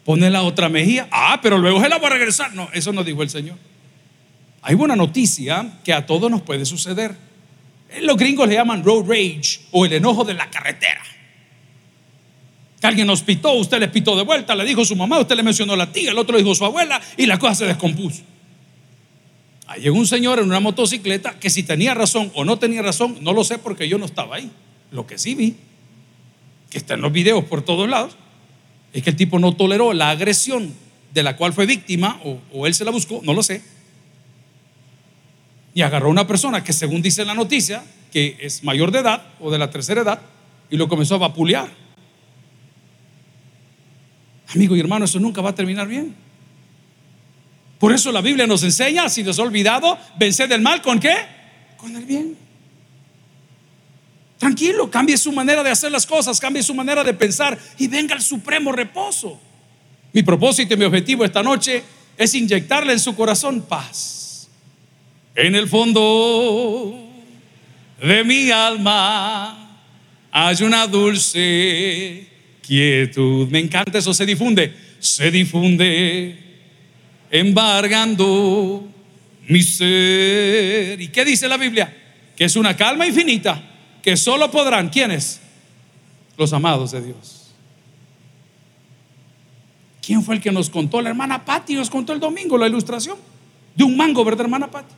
pone 0.03 0.29
la 0.29 0.43
otra 0.43 0.69
mejilla. 0.69 1.07
Ah, 1.11 1.39
pero 1.41 1.57
luego 1.57 1.81
se 1.81 1.89
la 1.89 1.97
va 1.97 2.07
a 2.07 2.11
regresar. 2.11 2.53
No, 2.53 2.69
eso 2.73 2.93
no 2.93 3.03
dijo 3.03 3.23
el 3.23 3.29
Señor. 3.29 3.57
Hay 4.61 4.75
buena 4.75 4.95
noticia 4.95 5.79
que 5.83 5.93
a 5.93 6.05
todos 6.05 6.29
nos 6.29 6.41
puede 6.41 6.65
suceder. 6.65 7.15
Los 8.01 8.17
gringos 8.17 8.47
le 8.47 8.55
llaman 8.55 8.83
road 8.83 9.05
rage 9.07 9.61
o 9.71 9.85
el 9.85 9.93
enojo 9.93 10.23
de 10.23 10.33
la 10.33 10.49
carretera. 10.49 11.01
Que 12.79 12.87
alguien 12.87 13.07
nos 13.07 13.21
pitó, 13.21 13.53
usted 13.53 13.79
le 13.79 13.87
pitó 13.87 14.15
de 14.15 14.23
vuelta, 14.23 14.53
le 14.55 14.65
dijo 14.65 14.85
su 14.85 14.95
mamá, 14.95 15.19
usted 15.19 15.35
le 15.35 15.43
mencionó 15.43 15.75
la 15.75 15.91
tía, 15.91 16.11
el 16.11 16.17
otro 16.17 16.35
le 16.35 16.43
dijo 16.43 16.53
su 16.53 16.65
abuela 16.65 17.01
y 17.15 17.25
la 17.25 17.39
cosa 17.39 17.55
se 17.55 17.65
descompuso. 17.65 18.21
Ahí 19.65 19.81
llegó 19.81 19.97
un 19.97 20.07
señor 20.07 20.39
en 20.39 20.45
una 20.45 20.59
motocicleta 20.59 21.39
que 21.39 21.49
si 21.49 21.63
tenía 21.63 21.93
razón 21.93 22.31
o 22.35 22.45
no 22.45 22.59
tenía 22.59 22.81
razón, 22.81 23.17
no 23.21 23.33
lo 23.33 23.43
sé 23.43 23.57
porque 23.57 23.89
yo 23.89 23.97
no 23.97 24.05
estaba 24.05 24.35
ahí. 24.35 24.51
Lo 24.91 25.07
que 25.07 25.17
sí 25.17 25.33
vi, 25.33 25.55
que 26.69 26.77
está 26.77 26.93
en 26.93 27.01
los 27.01 27.11
videos 27.11 27.43
por 27.45 27.63
todos 27.63 27.89
lados, 27.89 28.15
es 28.93 29.01
que 29.01 29.09
el 29.09 29.15
tipo 29.15 29.39
no 29.39 29.55
toleró 29.55 29.93
la 29.93 30.11
agresión 30.11 30.73
de 31.13 31.23
la 31.23 31.35
cual 31.35 31.53
fue 31.53 31.65
víctima 31.65 32.21
o 32.53 32.67
él 32.67 32.73
se 32.73 32.85
la 32.85 32.91
buscó, 32.91 33.21
no 33.23 33.33
lo 33.33 33.43
sé 33.43 33.76
y 35.77 35.83
agarró 35.83 36.07
a 36.07 36.09
una 36.09 36.25
persona 36.25 36.63
que 36.63 36.73
según 36.73 37.03
dice 37.03 37.23
la 37.23 37.35
noticia, 37.35 37.83
que 38.11 38.35
es 38.39 38.63
mayor 38.63 38.89
de 38.89 38.97
edad 38.97 39.21
o 39.39 39.51
de 39.51 39.59
la 39.59 39.69
tercera 39.69 40.01
edad, 40.01 40.19
y 40.71 40.75
lo 40.75 40.87
comenzó 40.87 41.13
a 41.13 41.17
vapulear. 41.19 41.69
Amigo 44.55 44.75
y 44.75 44.79
hermano, 44.79 45.05
eso 45.05 45.19
nunca 45.19 45.39
va 45.39 45.51
a 45.51 45.53
terminar 45.53 45.87
bien. 45.87 46.15
Por 47.77 47.93
eso 47.93 48.11
la 48.11 48.21
Biblia 48.21 48.47
nos 48.47 48.63
enseña, 48.63 49.07
si 49.07 49.21
les 49.21 49.37
ha 49.37 49.43
olvidado, 49.43 49.99
vencer 50.17 50.49
del 50.49 50.63
mal 50.63 50.81
con 50.81 50.99
qué? 50.99 51.15
Con 51.77 51.95
el 51.95 52.05
bien. 52.05 52.35
Tranquilo, 54.39 54.89
cambie 54.89 55.15
su 55.15 55.31
manera 55.31 55.61
de 55.61 55.69
hacer 55.69 55.91
las 55.91 56.07
cosas, 56.07 56.39
cambie 56.39 56.63
su 56.63 56.73
manera 56.73 57.03
de 57.03 57.13
pensar 57.13 57.55
y 57.77 57.87
venga 57.87 58.15
al 58.15 58.23
supremo 58.23 58.71
reposo. 58.71 59.39
Mi 60.11 60.23
propósito 60.23 60.73
y 60.73 60.77
mi 60.77 60.85
objetivo 60.85 61.23
esta 61.23 61.43
noche 61.43 61.83
es 62.17 62.33
inyectarle 62.33 62.93
en 62.93 62.99
su 62.99 63.15
corazón 63.15 63.61
paz 63.61 64.16
en 65.37 65.53
el 65.53 65.67
fondo 65.67 66.97
de 68.01 68.23
mi 68.23 68.49
alma 68.49 69.79
hay 70.31 70.63
una 70.63 70.87
dulce 70.87 72.27
quietud. 72.63 73.47
Me 73.49 73.59
encanta 73.59 73.99
eso, 73.99 74.15
se 74.15 74.25
difunde, 74.25 74.73
se 74.97 75.29
difunde, 75.29 76.37
embargando 77.29 78.87
mi 79.47 79.61
ser. 79.61 80.99
¿Y 80.99 81.07
qué 81.09 81.23
dice 81.23 81.47
la 81.47 81.57
Biblia? 81.57 81.95
Que 82.35 82.45
es 82.45 82.55
una 82.55 82.75
calma 82.75 83.05
infinita 83.05 83.61
que 84.01 84.17
solo 84.17 84.49
podrán, 84.49 84.89
¿quiénes? 84.89 85.39
Los 86.35 86.51
amados 86.51 86.93
de 86.93 87.01
Dios. 87.03 87.51
¿Quién 90.01 90.23
fue 90.23 90.33
el 90.33 90.41
que 90.41 90.51
nos 90.51 90.67
contó? 90.71 90.99
La 90.99 91.09
hermana 91.09 91.45
Patti 91.45 91.75
nos 91.75 91.91
contó 91.91 92.11
el 92.11 92.19
domingo 92.19 92.57
la 92.57 92.67
ilustración 92.67 93.17
de 93.75 93.83
un 93.83 93.95
mango, 93.95 94.25
¿verdad, 94.25 94.41
hermana 94.41 94.71
Patti? 94.71 94.95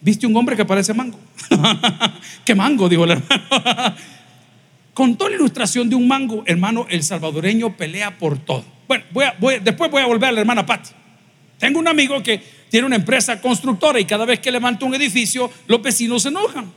¿Viste 0.00 0.26
un 0.26 0.36
hombre 0.36 0.56
que 0.56 0.64
parece 0.64 0.94
mango? 0.94 1.18
¿Qué 2.44 2.54
mango? 2.54 2.88
Dijo 2.88 3.04
la 3.04 3.14
hermana. 3.14 3.96
Contó 4.94 5.28
la 5.28 5.36
ilustración 5.36 5.88
de 5.88 5.96
un 5.96 6.08
mango, 6.08 6.42
hermano, 6.46 6.86
el 6.88 7.02
salvadoreño 7.02 7.76
pelea 7.76 8.18
por 8.18 8.38
todo. 8.38 8.64
Bueno, 8.88 9.04
después 9.62 9.90
voy 9.90 10.02
a 10.02 10.06
volver 10.06 10.30
a 10.30 10.32
la 10.32 10.40
hermana 10.40 10.66
Patti. 10.66 10.90
Tengo 11.58 11.78
un 11.78 11.88
amigo 11.88 12.22
que 12.22 12.42
tiene 12.70 12.86
una 12.86 12.96
empresa 12.96 13.40
constructora 13.40 14.00
y 14.00 14.04
cada 14.04 14.24
vez 14.24 14.40
que 14.40 14.50
levanta 14.50 14.84
un 14.84 14.94
edificio, 14.94 15.50
los 15.66 15.80
vecinos 15.80 16.22
se 16.22 16.28
enojan. 16.28 16.72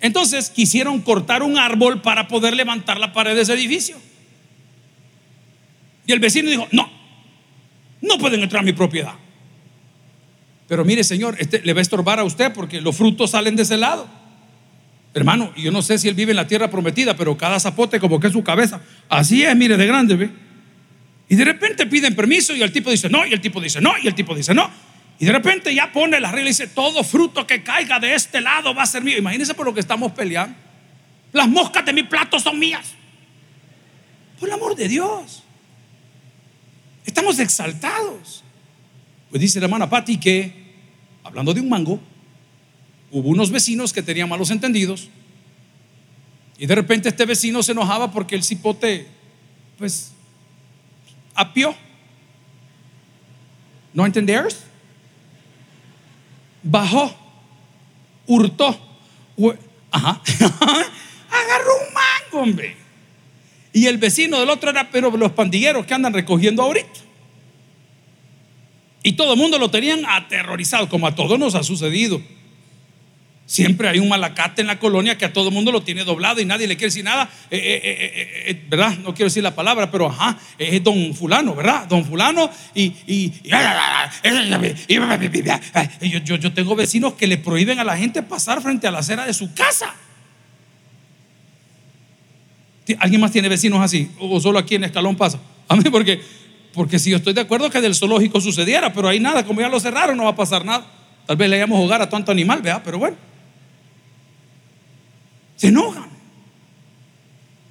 Entonces 0.00 0.50
quisieron 0.50 1.00
cortar 1.00 1.42
un 1.42 1.58
árbol 1.58 2.02
para 2.02 2.28
poder 2.28 2.54
levantar 2.54 2.98
la 2.98 3.12
pared 3.12 3.34
de 3.34 3.42
ese 3.42 3.54
edificio. 3.54 3.96
Y 6.06 6.12
el 6.12 6.20
vecino 6.20 6.50
dijo, 6.50 6.68
no, 6.72 6.90
no 8.02 8.18
pueden 8.18 8.42
entrar 8.42 8.62
a 8.62 8.64
mi 8.64 8.72
propiedad. 8.72 9.14
Pero 10.68 10.84
mire, 10.84 11.04
señor, 11.04 11.36
este 11.38 11.60
le 11.62 11.72
va 11.72 11.80
a 11.80 11.82
estorbar 11.82 12.18
a 12.18 12.24
usted 12.24 12.52
porque 12.52 12.80
los 12.80 12.96
frutos 12.96 13.30
salen 13.30 13.56
de 13.56 13.62
ese 13.62 13.76
lado. 13.76 14.08
Hermano, 15.14 15.52
yo 15.56 15.70
no 15.70 15.80
sé 15.80 15.98
si 15.98 16.08
él 16.08 16.14
vive 16.14 16.32
en 16.32 16.36
la 16.36 16.46
tierra 16.46 16.68
prometida, 16.68 17.16
pero 17.16 17.36
cada 17.38 17.58
zapote 17.58 18.00
como 18.00 18.20
que 18.20 18.26
es 18.26 18.32
su 18.32 18.44
cabeza. 18.44 18.80
Así 19.08 19.42
es, 19.44 19.56
mire, 19.56 19.76
de 19.76 19.86
grande, 19.86 20.16
¿ve? 20.16 20.30
Y 21.28 21.36
de 21.36 21.44
repente 21.44 21.86
piden 21.86 22.14
permiso 22.14 22.54
y 22.54 22.62
el 22.62 22.70
tipo 22.70 22.90
dice 22.90 23.08
no, 23.08 23.26
y 23.26 23.32
el 23.32 23.40
tipo 23.40 23.60
dice 23.60 23.80
no, 23.80 23.94
y 24.02 24.06
el 24.06 24.14
tipo 24.14 24.34
dice 24.34 24.54
no. 24.54 24.70
Y 25.18 25.24
de 25.24 25.32
repente 25.32 25.74
ya 25.74 25.92
pone 25.92 26.20
la 26.20 26.30
regla 26.30 26.50
y 26.50 26.52
dice, 26.52 26.66
todo 26.66 27.02
fruto 27.02 27.46
que 27.46 27.62
caiga 27.62 27.98
de 27.98 28.14
este 28.14 28.40
lado 28.40 28.74
va 28.74 28.82
a 28.82 28.86
ser 28.86 29.02
mío. 29.02 29.16
Imagínense 29.16 29.54
por 29.54 29.64
lo 29.64 29.72
que 29.72 29.80
estamos 29.80 30.12
peleando. 30.12 30.56
Las 31.32 31.48
moscas 31.48 31.84
de 31.84 31.92
mi 31.92 32.02
plato 32.02 32.38
son 32.38 32.58
mías. 32.58 32.94
Por 34.38 34.48
el 34.48 34.54
amor 34.54 34.76
de 34.76 34.88
Dios. 34.88 35.42
Estamos 37.06 37.38
exaltados. 37.38 38.44
Pues 39.30 39.40
dice 39.40 39.60
la 39.60 39.66
hermana 39.66 39.88
Patti 39.88 40.18
que, 40.18 40.52
hablando 41.24 41.52
de 41.52 41.60
un 41.60 41.68
mango, 41.68 42.00
hubo 43.10 43.28
unos 43.28 43.50
vecinos 43.50 43.92
que 43.92 44.02
tenían 44.02 44.28
malos 44.28 44.50
entendidos. 44.50 45.08
Y 46.58 46.66
de 46.66 46.74
repente 46.74 47.08
este 47.08 47.26
vecino 47.26 47.62
se 47.62 47.72
enojaba 47.72 48.10
porque 48.10 48.34
el 48.34 48.42
cipote, 48.42 49.06
pues, 49.78 50.12
apió. 51.34 51.74
¿No 53.92 54.06
entendéis? 54.06 54.66
bajó, 56.66 57.14
hurtó, 58.26 58.78
ajá, 59.90 60.20
agarró 61.30 61.72
un 61.86 61.94
mango, 61.94 62.42
hombre. 62.42 62.76
Y 63.72 63.86
el 63.86 63.98
vecino 63.98 64.40
del 64.40 64.50
otro 64.50 64.70
era, 64.70 64.90
pero 64.90 65.10
los 65.16 65.32
pandilleros 65.32 65.86
que 65.86 65.94
andan 65.94 66.12
recogiendo 66.12 66.62
ahorita. 66.62 67.00
Y 69.06 69.12
todo 69.12 69.34
el 69.34 69.38
mundo 69.38 69.56
lo 69.56 69.70
tenían 69.70 70.04
aterrorizado, 70.04 70.88
como 70.88 71.06
a 71.06 71.14
todos 71.14 71.38
nos 71.38 71.54
ha 71.54 71.62
sucedido. 71.62 72.20
Siempre 73.46 73.88
hay 73.88 74.00
un 74.00 74.08
malacate 74.08 74.62
en 74.62 74.66
la 74.66 74.80
colonia 74.80 75.16
que 75.16 75.24
a 75.24 75.32
todo 75.32 75.46
el 75.46 75.54
mundo 75.54 75.70
lo 75.70 75.80
tiene 75.84 76.02
doblado 76.02 76.40
y 76.40 76.44
nadie 76.44 76.66
le 76.66 76.76
quiere 76.76 76.88
decir 76.88 77.04
nada. 77.04 77.30
Eh, 77.48 77.56
eh, 77.56 78.42
eh, 78.48 78.64
¿Verdad? 78.68 78.98
No 78.98 79.14
quiero 79.14 79.26
decir 79.26 79.44
la 79.44 79.54
palabra, 79.54 79.92
pero 79.92 80.08
ajá, 80.08 80.36
es 80.58 80.82
don 80.82 81.14
fulano, 81.14 81.54
¿verdad? 81.54 81.86
Don 81.86 82.04
fulano. 82.04 82.50
Y, 82.74 83.30
yo, 86.02 86.36
yo, 86.36 86.52
tengo 86.52 86.74
vecinos 86.74 87.14
que 87.14 87.28
le 87.28 87.38
prohíben 87.38 87.78
a 87.78 87.84
la 87.84 87.96
gente 87.96 88.24
pasar 88.24 88.60
frente 88.60 88.88
a 88.88 88.90
la 88.90 88.98
acera 88.98 89.24
de 89.24 89.34
su 89.34 89.54
casa. 89.54 89.94
¿Alguien 92.98 93.20
más 93.20 93.30
tiene 93.30 93.48
vecinos 93.48 93.80
así? 93.80 94.10
¿O 94.18 94.40
solo 94.40 94.58
aquí 94.58 94.74
en 94.74 94.82
Escalón 94.82 95.14
pasa? 95.14 95.38
A 95.68 95.76
mí 95.76 95.84
porque, 95.90 96.20
porque 96.76 97.00
si 97.00 97.10
yo 97.10 97.16
estoy 97.16 97.32
de 97.32 97.40
acuerdo 97.40 97.68
que 97.70 97.80
del 97.80 97.96
zoológico 97.96 98.40
sucediera, 98.40 98.92
pero 98.92 99.08
hay 99.08 99.18
nada, 99.18 99.44
como 99.44 99.60
ya 99.60 99.68
lo 99.68 99.80
cerraron, 99.80 100.16
no 100.16 100.24
va 100.24 100.30
a 100.30 100.36
pasar 100.36 100.64
nada. 100.64 100.86
Tal 101.26 101.36
vez 101.36 101.50
le 101.50 101.56
hayamos 101.56 101.78
jugar 101.78 102.00
a 102.00 102.08
tanto 102.08 102.30
animal, 102.30 102.62
¿verdad? 102.62 102.82
Pero 102.84 102.98
bueno. 102.98 103.16
Se 105.56 105.68
enojan. 105.68 106.08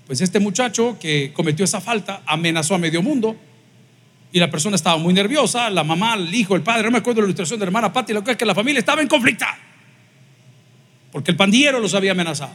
Pues 0.08 0.20
este 0.20 0.42
muchacho 0.42 0.98
que 1.00 1.32
cometió 1.34 1.64
esa 1.64 1.80
falta 1.80 2.22
amenazó 2.26 2.76
a 2.76 2.78
medio 2.78 3.02
mundo 3.02 3.38
y 4.34 4.40
la 4.40 4.52
persona 4.52 4.76
estaba 4.76 4.98
muy 4.98 5.14
nerviosa, 5.14 5.70
la 5.70 5.86
mamá, 5.86 6.16
el 6.16 6.34
hijo, 6.34 6.56
el 6.56 6.64
padre, 6.64 6.84
no 6.84 6.92
me 6.92 6.98
acuerdo 6.98 7.22
la 7.22 7.28
ilustración 7.28 7.58
de 7.60 7.66
la 7.66 7.70
hermana 7.70 7.94
Patti, 7.94 8.12
lo 8.12 8.24
que 8.24 8.32
es 8.32 8.38
que 8.38 8.46
la 8.46 8.54
familia 8.54 8.80
estaba 8.80 9.02
en 9.02 9.08
conflicto 9.08 9.46
porque 11.16 11.32
el 11.32 11.38
pandillero 11.38 11.80
los 11.80 11.94
había 11.94 12.12
amenazado. 12.12 12.52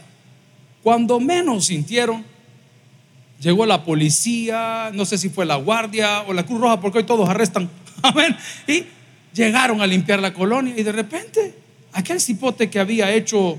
Cuando 0.82 1.18
menos 1.18 1.64
sintieron, 1.64 2.26
llegó 3.40 3.66
la 3.66 3.82
policía, 3.84 4.90
no 4.92 5.04
sé 5.04 5.18
si 5.18 5.30
fue 5.30 5.46
la 5.46 5.56
guardia 5.56 6.22
o 6.22 6.32
la 6.32 6.44
Cruz 6.44 6.60
Roja, 6.60 6.80
porque 6.80 6.98
hoy 6.98 7.04
todos 7.04 7.28
arrestan. 7.28 7.68
Y 8.66 8.84
llegaron 9.34 9.80
a 9.80 9.86
limpiar 9.86 10.20
la 10.20 10.32
colonia 10.32 10.74
y 10.76 10.82
de 10.82 10.92
repente 10.92 11.54
aquel 11.92 12.20
cipote 12.20 12.68
que 12.70 12.78
había 12.78 13.12
hecho 13.12 13.58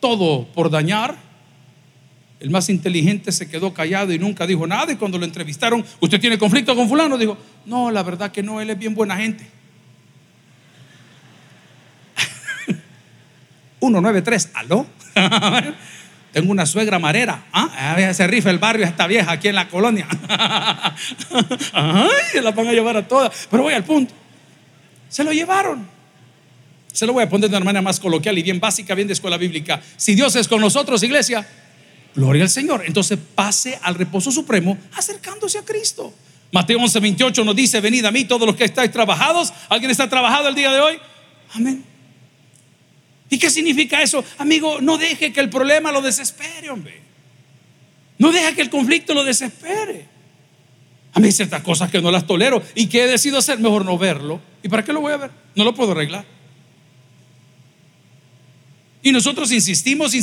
todo 0.00 0.46
por 0.46 0.70
dañar. 0.70 1.16
El 2.40 2.50
más 2.50 2.68
inteligente 2.68 3.32
se 3.32 3.48
quedó 3.48 3.72
callado 3.72 4.12
y 4.12 4.18
nunca 4.18 4.46
dijo 4.46 4.66
nada. 4.66 4.92
Y 4.92 4.96
cuando 4.96 5.18
lo 5.18 5.24
entrevistaron, 5.24 5.84
¿usted 6.00 6.20
tiene 6.20 6.36
conflicto 6.36 6.76
con 6.76 6.88
fulano? 6.88 7.16
Dijo, 7.16 7.38
no, 7.64 7.90
la 7.90 8.02
verdad 8.02 8.30
que 8.30 8.42
no, 8.42 8.60
él 8.60 8.68
es 8.70 8.78
bien 8.78 8.94
buena 8.94 9.16
gente. 9.16 9.46
193, 13.80 14.50
¿aló? 14.54 14.86
Tengo 16.34 16.50
una 16.50 16.66
suegra 16.66 16.98
marera. 16.98 17.44
¿Ah? 17.52 17.96
Se 18.12 18.26
rifa 18.26 18.50
el 18.50 18.58
barrio 18.58 18.84
esta 18.84 19.06
vieja 19.06 19.30
aquí 19.30 19.46
en 19.46 19.54
la 19.54 19.68
colonia. 19.68 20.08
Ay, 21.72 22.08
se 22.32 22.42
la 22.42 22.50
van 22.50 22.66
a 22.66 22.72
llevar 22.72 22.96
a 22.96 23.06
todas. 23.06 23.46
Pero 23.48 23.62
voy 23.62 23.72
al 23.72 23.84
punto. 23.84 24.12
Se 25.08 25.22
lo 25.22 25.32
llevaron. 25.32 25.86
Se 26.92 27.06
lo 27.06 27.12
voy 27.12 27.22
a 27.22 27.28
poner 27.28 27.48
de 27.48 27.56
una 27.56 27.64
manera 27.64 27.82
más 27.82 28.00
coloquial 28.00 28.36
y 28.36 28.42
bien 28.42 28.58
básica, 28.58 28.96
bien 28.96 29.06
de 29.06 29.12
escuela 29.12 29.36
bíblica. 29.36 29.80
Si 29.96 30.16
Dios 30.16 30.34
es 30.34 30.48
con 30.48 30.60
nosotros, 30.60 31.04
iglesia, 31.04 31.46
gloria 32.16 32.42
al 32.42 32.50
Señor. 32.50 32.82
Entonces 32.84 33.16
pase 33.36 33.78
al 33.80 33.94
reposo 33.94 34.32
supremo 34.32 34.76
acercándose 34.96 35.58
a 35.58 35.64
Cristo. 35.64 36.12
Mateo 36.50 36.80
11, 36.80 36.98
28 36.98 37.44
nos 37.44 37.54
dice, 37.54 37.80
venid 37.80 38.04
a 38.06 38.10
mí 38.10 38.24
todos 38.24 38.44
los 38.44 38.56
que 38.56 38.64
estáis 38.64 38.90
trabajados. 38.90 39.52
¿Alguien 39.68 39.92
está 39.92 40.08
trabajado 40.08 40.48
el 40.48 40.56
día 40.56 40.72
de 40.72 40.80
hoy? 40.80 40.98
Amén. 41.54 41.93
¿Y 43.34 43.38
qué 43.38 43.50
significa 43.50 44.00
eso? 44.00 44.24
Amigo, 44.38 44.80
no 44.80 44.96
deje 44.96 45.32
que 45.32 45.40
el 45.40 45.50
problema 45.50 45.90
lo 45.90 46.00
desespere, 46.00 46.70
hombre. 46.70 47.00
No 48.16 48.30
deje 48.30 48.54
que 48.54 48.62
el 48.62 48.70
conflicto 48.70 49.12
lo 49.12 49.24
desespere. 49.24 50.06
A 51.12 51.18
mí 51.18 51.26
hay 51.26 51.32
ciertas 51.32 51.60
cosas 51.64 51.90
que 51.90 52.00
no 52.00 52.12
las 52.12 52.28
tolero 52.28 52.62
y 52.76 52.86
que 52.86 53.02
he 53.02 53.08
decidido 53.08 53.38
hacer, 53.40 53.58
mejor 53.58 53.84
no 53.84 53.98
verlo. 53.98 54.40
¿Y 54.62 54.68
para 54.68 54.84
qué 54.84 54.92
lo 54.92 55.00
voy 55.00 55.14
a 55.14 55.16
ver? 55.16 55.32
No 55.56 55.64
lo 55.64 55.74
puedo 55.74 55.90
arreglar. 55.90 56.24
Y 59.02 59.10
nosotros 59.10 59.50
insistimos, 59.50 60.14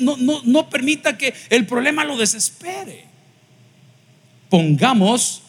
no, 0.00 0.68
permita 0.68 1.16
que 1.16 1.34
el 1.48 1.66
problema 1.66 2.04
lo 2.04 2.16
desespere. 2.16 3.04
Pongamos 4.50 5.40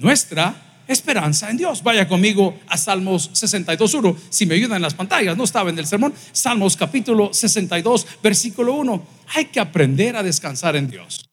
nuestra 0.00 0.65
esperanza 0.88 1.50
en 1.50 1.56
Dios. 1.56 1.82
Vaya 1.82 2.06
conmigo 2.08 2.58
a 2.68 2.76
Salmos 2.76 3.30
62.1. 3.32 4.16
Si 4.28 4.46
me 4.46 4.54
ayudan 4.54 4.76
en 4.76 4.82
las 4.82 4.94
pantallas, 4.94 5.36
no 5.36 5.44
estaba 5.44 5.70
en 5.70 5.78
el 5.78 5.86
sermón. 5.86 6.14
Salmos 6.32 6.76
capítulo 6.76 7.32
62, 7.32 8.06
versículo 8.22 8.74
1. 8.74 9.06
Hay 9.34 9.46
que 9.46 9.60
aprender 9.60 10.16
a 10.16 10.22
descansar 10.22 10.76
en 10.76 10.88
Dios. 10.88 11.28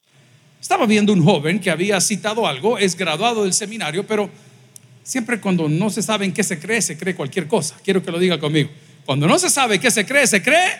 Estaba 0.61 0.85
viendo 0.85 1.11
un 1.11 1.23
joven 1.23 1.59
que 1.59 1.69
había 1.69 1.99
citado 1.99 2.47
algo, 2.47 2.77
es 2.77 2.95
graduado 2.95 3.43
del 3.43 3.53
seminario, 3.53 4.07
pero 4.07 4.29
siempre 5.03 5.41
cuando 5.41 5.67
no 5.67 5.89
se 5.89 6.01
sabe 6.01 6.25
en 6.25 6.33
qué 6.33 6.43
se 6.43 6.57
cree, 6.59 6.81
se 6.81 6.97
cree 6.97 7.15
cualquier 7.15 7.47
cosa. 7.47 7.75
Quiero 7.83 8.01
que 8.01 8.11
lo 8.11 8.17
diga 8.17 8.39
conmigo. 8.39 8.69
Cuando 9.05 9.27
no 9.27 9.37
se 9.37 9.49
sabe 9.49 9.79
qué 9.79 9.91
se 9.91 10.05
cree, 10.05 10.25
se 10.25 10.41
cree 10.41 10.71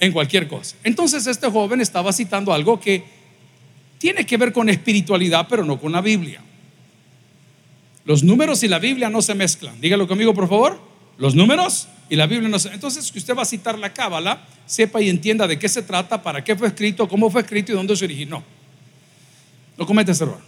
en 0.00 0.12
cualquier 0.12 0.48
cosa. 0.48 0.76
Entonces 0.84 1.26
este 1.26 1.50
joven 1.50 1.80
estaba 1.80 2.12
citando 2.12 2.52
algo 2.52 2.80
que 2.80 3.04
tiene 3.98 4.24
que 4.24 4.36
ver 4.36 4.52
con 4.52 4.68
espiritualidad, 4.68 5.46
pero 5.48 5.64
no 5.64 5.78
con 5.78 5.92
la 5.92 6.00
Biblia. 6.00 6.40
Los 8.06 8.22
números 8.22 8.62
y 8.62 8.68
la 8.68 8.78
Biblia 8.78 9.10
no 9.10 9.20
se 9.20 9.34
mezclan. 9.34 9.80
Dígalo 9.80 10.06
conmigo, 10.06 10.32
por 10.32 10.48
favor. 10.48 10.80
Los 11.18 11.34
números 11.34 11.88
y 12.08 12.14
la 12.14 12.26
Biblia 12.26 12.48
no 12.48 12.58
se 12.58 12.72
Entonces, 12.72 13.10
que 13.10 13.18
usted 13.18 13.36
va 13.36 13.42
a 13.42 13.46
citar 13.46 13.78
la 13.78 13.92
Cábala, 13.92 14.46
sepa 14.64 15.02
y 15.02 15.08
entienda 15.08 15.46
de 15.48 15.58
qué 15.58 15.68
se 15.68 15.82
trata, 15.82 16.22
para 16.22 16.44
qué 16.44 16.54
fue 16.54 16.68
escrito, 16.68 17.08
cómo 17.08 17.30
fue 17.30 17.40
escrito 17.40 17.72
y 17.72 17.74
dónde 17.74 17.96
se 17.96 18.04
originó. 18.04 18.44
No 19.76 19.84
cometa 19.84 20.12
ese 20.12 20.22
error. 20.22 20.38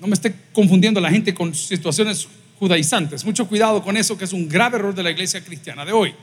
No 0.00 0.08
me 0.08 0.14
esté 0.14 0.34
confundiendo 0.52 1.00
la 1.00 1.08
gente 1.08 1.32
con 1.32 1.54
situaciones 1.54 2.26
judaizantes. 2.58 3.24
Mucho 3.24 3.46
cuidado 3.46 3.82
con 3.82 3.96
eso, 3.96 4.18
que 4.18 4.24
es 4.24 4.32
un 4.32 4.48
grave 4.48 4.78
error 4.78 4.94
de 4.94 5.04
la 5.04 5.10
iglesia 5.12 5.42
cristiana 5.42 5.84
de 5.84 5.92
hoy. 5.92 6.14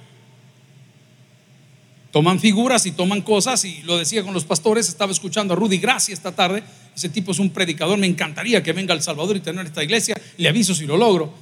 Toman 2.12 2.39
figuras 2.39 2.86
y 2.86 2.91
toman 2.91 3.22
cosas 3.22 3.63
y 3.65 3.82
lo 3.84 3.98
decía 3.98 4.24
con 4.24 4.34
los 4.34 4.44
pastores, 4.44 4.89
estaba 4.89 5.12
escuchando 5.12 5.53
a 5.53 5.58
Rudy 5.58 5.77
Gracia 5.77 6.13
esta 6.13 6.34
tarde, 6.34 6.63
ese 6.96 7.10
tipo 7.10 7.32
es 7.32 7.39
un 7.39 7.50
predicador, 7.50 7.98
me 7.98 8.08
encantaría 8.08 8.62
que 8.62 8.74
venga 8.74 8.94
al 8.94 9.01
Salvador 9.01 9.38
y 9.38 9.39
tener 9.39 9.65
esta 9.65 9.84
iglesia, 9.84 10.15
le 10.38 10.50
aviso 10.50 10.75
si 10.75 10.86
lo 10.86 10.98
logro. 10.98 11.34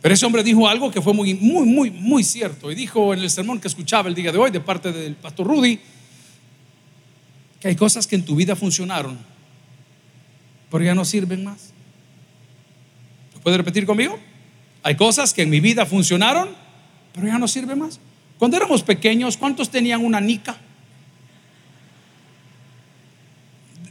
Pero 0.00 0.14
ese 0.14 0.24
hombre 0.24 0.42
dijo 0.42 0.66
algo 0.66 0.90
que 0.90 1.02
fue 1.02 1.12
muy, 1.12 1.34
muy, 1.34 1.66
muy, 1.66 1.90
muy 1.90 2.24
cierto 2.24 2.72
y 2.72 2.74
dijo 2.74 3.12
en 3.12 3.20
el 3.20 3.30
sermón 3.30 3.60
que 3.60 3.68
escuchaba 3.68 4.08
el 4.08 4.14
día 4.14 4.32
de 4.32 4.38
hoy 4.38 4.50
de 4.50 4.60
parte 4.60 4.90
del 4.90 5.14
pastor 5.14 5.46
Rudy, 5.46 5.78
que 7.60 7.68
hay 7.68 7.76
cosas 7.76 8.06
que 8.06 8.16
en 8.16 8.24
tu 8.24 8.34
vida 8.34 8.56
funcionaron, 8.56 9.18
pero 10.70 10.82
ya 10.82 10.94
no 10.94 11.04
sirven 11.04 11.44
más. 11.44 11.74
¿Lo 13.34 13.40
puede 13.40 13.58
repetir 13.58 13.84
conmigo? 13.84 14.18
Hay 14.82 14.96
cosas 14.96 15.34
que 15.34 15.42
en 15.42 15.50
mi 15.50 15.60
vida 15.60 15.84
funcionaron, 15.84 16.48
pero 17.12 17.26
ya 17.26 17.38
no 17.38 17.46
sirven 17.46 17.80
más. 17.80 18.00
Cuando 18.40 18.56
éramos 18.56 18.82
pequeños, 18.82 19.36
¿cuántos 19.36 19.68
tenían 19.68 20.02
una 20.02 20.18
nica? 20.18 20.56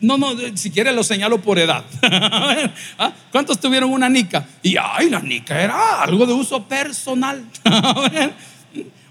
No, 0.01 0.17
no, 0.17 0.33
si 0.55 0.71
quiere 0.71 0.91
lo 0.91 1.03
señalo 1.03 1.39
por 1.39 1.59
edad. 1.59 1.85
¿Ah? 2.97 3.13
¿Cuántos 3.31 3.59
tuvieron 3.59 3.91
una 3.91 4.09
nica? 4.09 4.47
Y 4.63 4.75
ay, 4.75 5.11
la 5.11 5.19
nica 5.19 5.61
era 5.61 6.01
algo 6.01 6.25
de 6.25 6.33
uso 6.33 6.63
personal. 6.63 7.45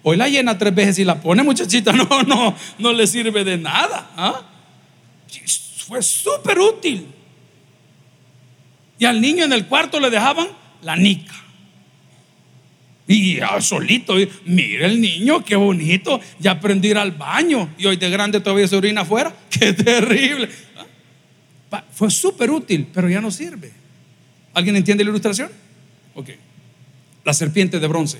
Hoy 0.02 0.16
la 0.16 0.28
llena 0.28 0.58
tres 0.58 0.74
veces 0.74 0.98
y 0.98 1.04
la 1.04 1.20
pone, 1.20 1.44
muchachita. 1.44 1.92
No, 1.96 2.22
no, 2.24 2.56
no 2.80 2.92
le 2.92 3.06
sirve 3.06 3.44
de 3.44 3.58
nada. 3.58 4.10
¿ah? 4.16 4.42
Fue 5.86 6.02
súper 6.02 6.58
útil. 6.58 7.06
Y 8.98 9.04
al 9.04 9.20
niño 9.20 9.44
en 9.44 9.52
el 9.52 9.66
cuarto 9.66 10.00
le 10.00 10.10
dejaban 10.10 10.48
la 10.82 10.96
nica. 10.96 11.47
Y 13.10 13.38
solito, 13.60 14.14
mire 14.44 14.84
el 14.84 15.00
niño, 15.00 15.42
qué 15.42 15.56
bonito, 15.56 16.20
ya 16.38 16.52
aprendió 16.52 16.90
a 16.90 16.92
ir 16.92 16.98
al 16.98 17.12
baño 17.12 17.70
y 17.78 17.86
hoy 17.86 17.96
de 17.96 18.10
grande 18.10 18.38
todavía 18.40 18.68
se 18.68 18.76
orina 18.76 19.00
afuera, 19.00 19.34
qué 19.50 19.72
terrible. 19.72 20.50
Fue 21.92 22.10
súper 22.10 22.50
útil, 22.50 22.86
pero 22.92 23.08
ya 23.08 23.22
no 23.22 23.30
sirve. 23.30 23.72
¿Alguien 24.52 24.76
entiende 24.76 25.04
la 25.04 25.10
ilustración? 25.10 25.50
Ok. 26.14 26.30
La 27.24 27.32
serpiente 27.32 27.80
de 27.80 27.86
bronce. 27.86 28.18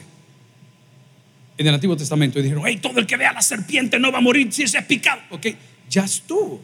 En 1.58 1.66
el 1.66 1.74
Antiguo 1.74 1.96
Testamento 1.96 2.38
y 2.38 2.42
dijeron, 2.42 2.64
hey, 2.66 2.78
todo 2.80 2.98
el 2.98 3.06
que 3.06 3.18
vea 3.18 3.34
la 3.34 3.42
serpiente 3.42 3.98
no 3.98 4.10
va 4.10 4.18
a 4.18 4.22
morir 4.22 4.50
si 4.50 4.62
es 4.62 4.74
picado. 4.86 5.20
Ok, 5.30 5.48
ya 5.90 6.04
estuvo. 6.04 6.62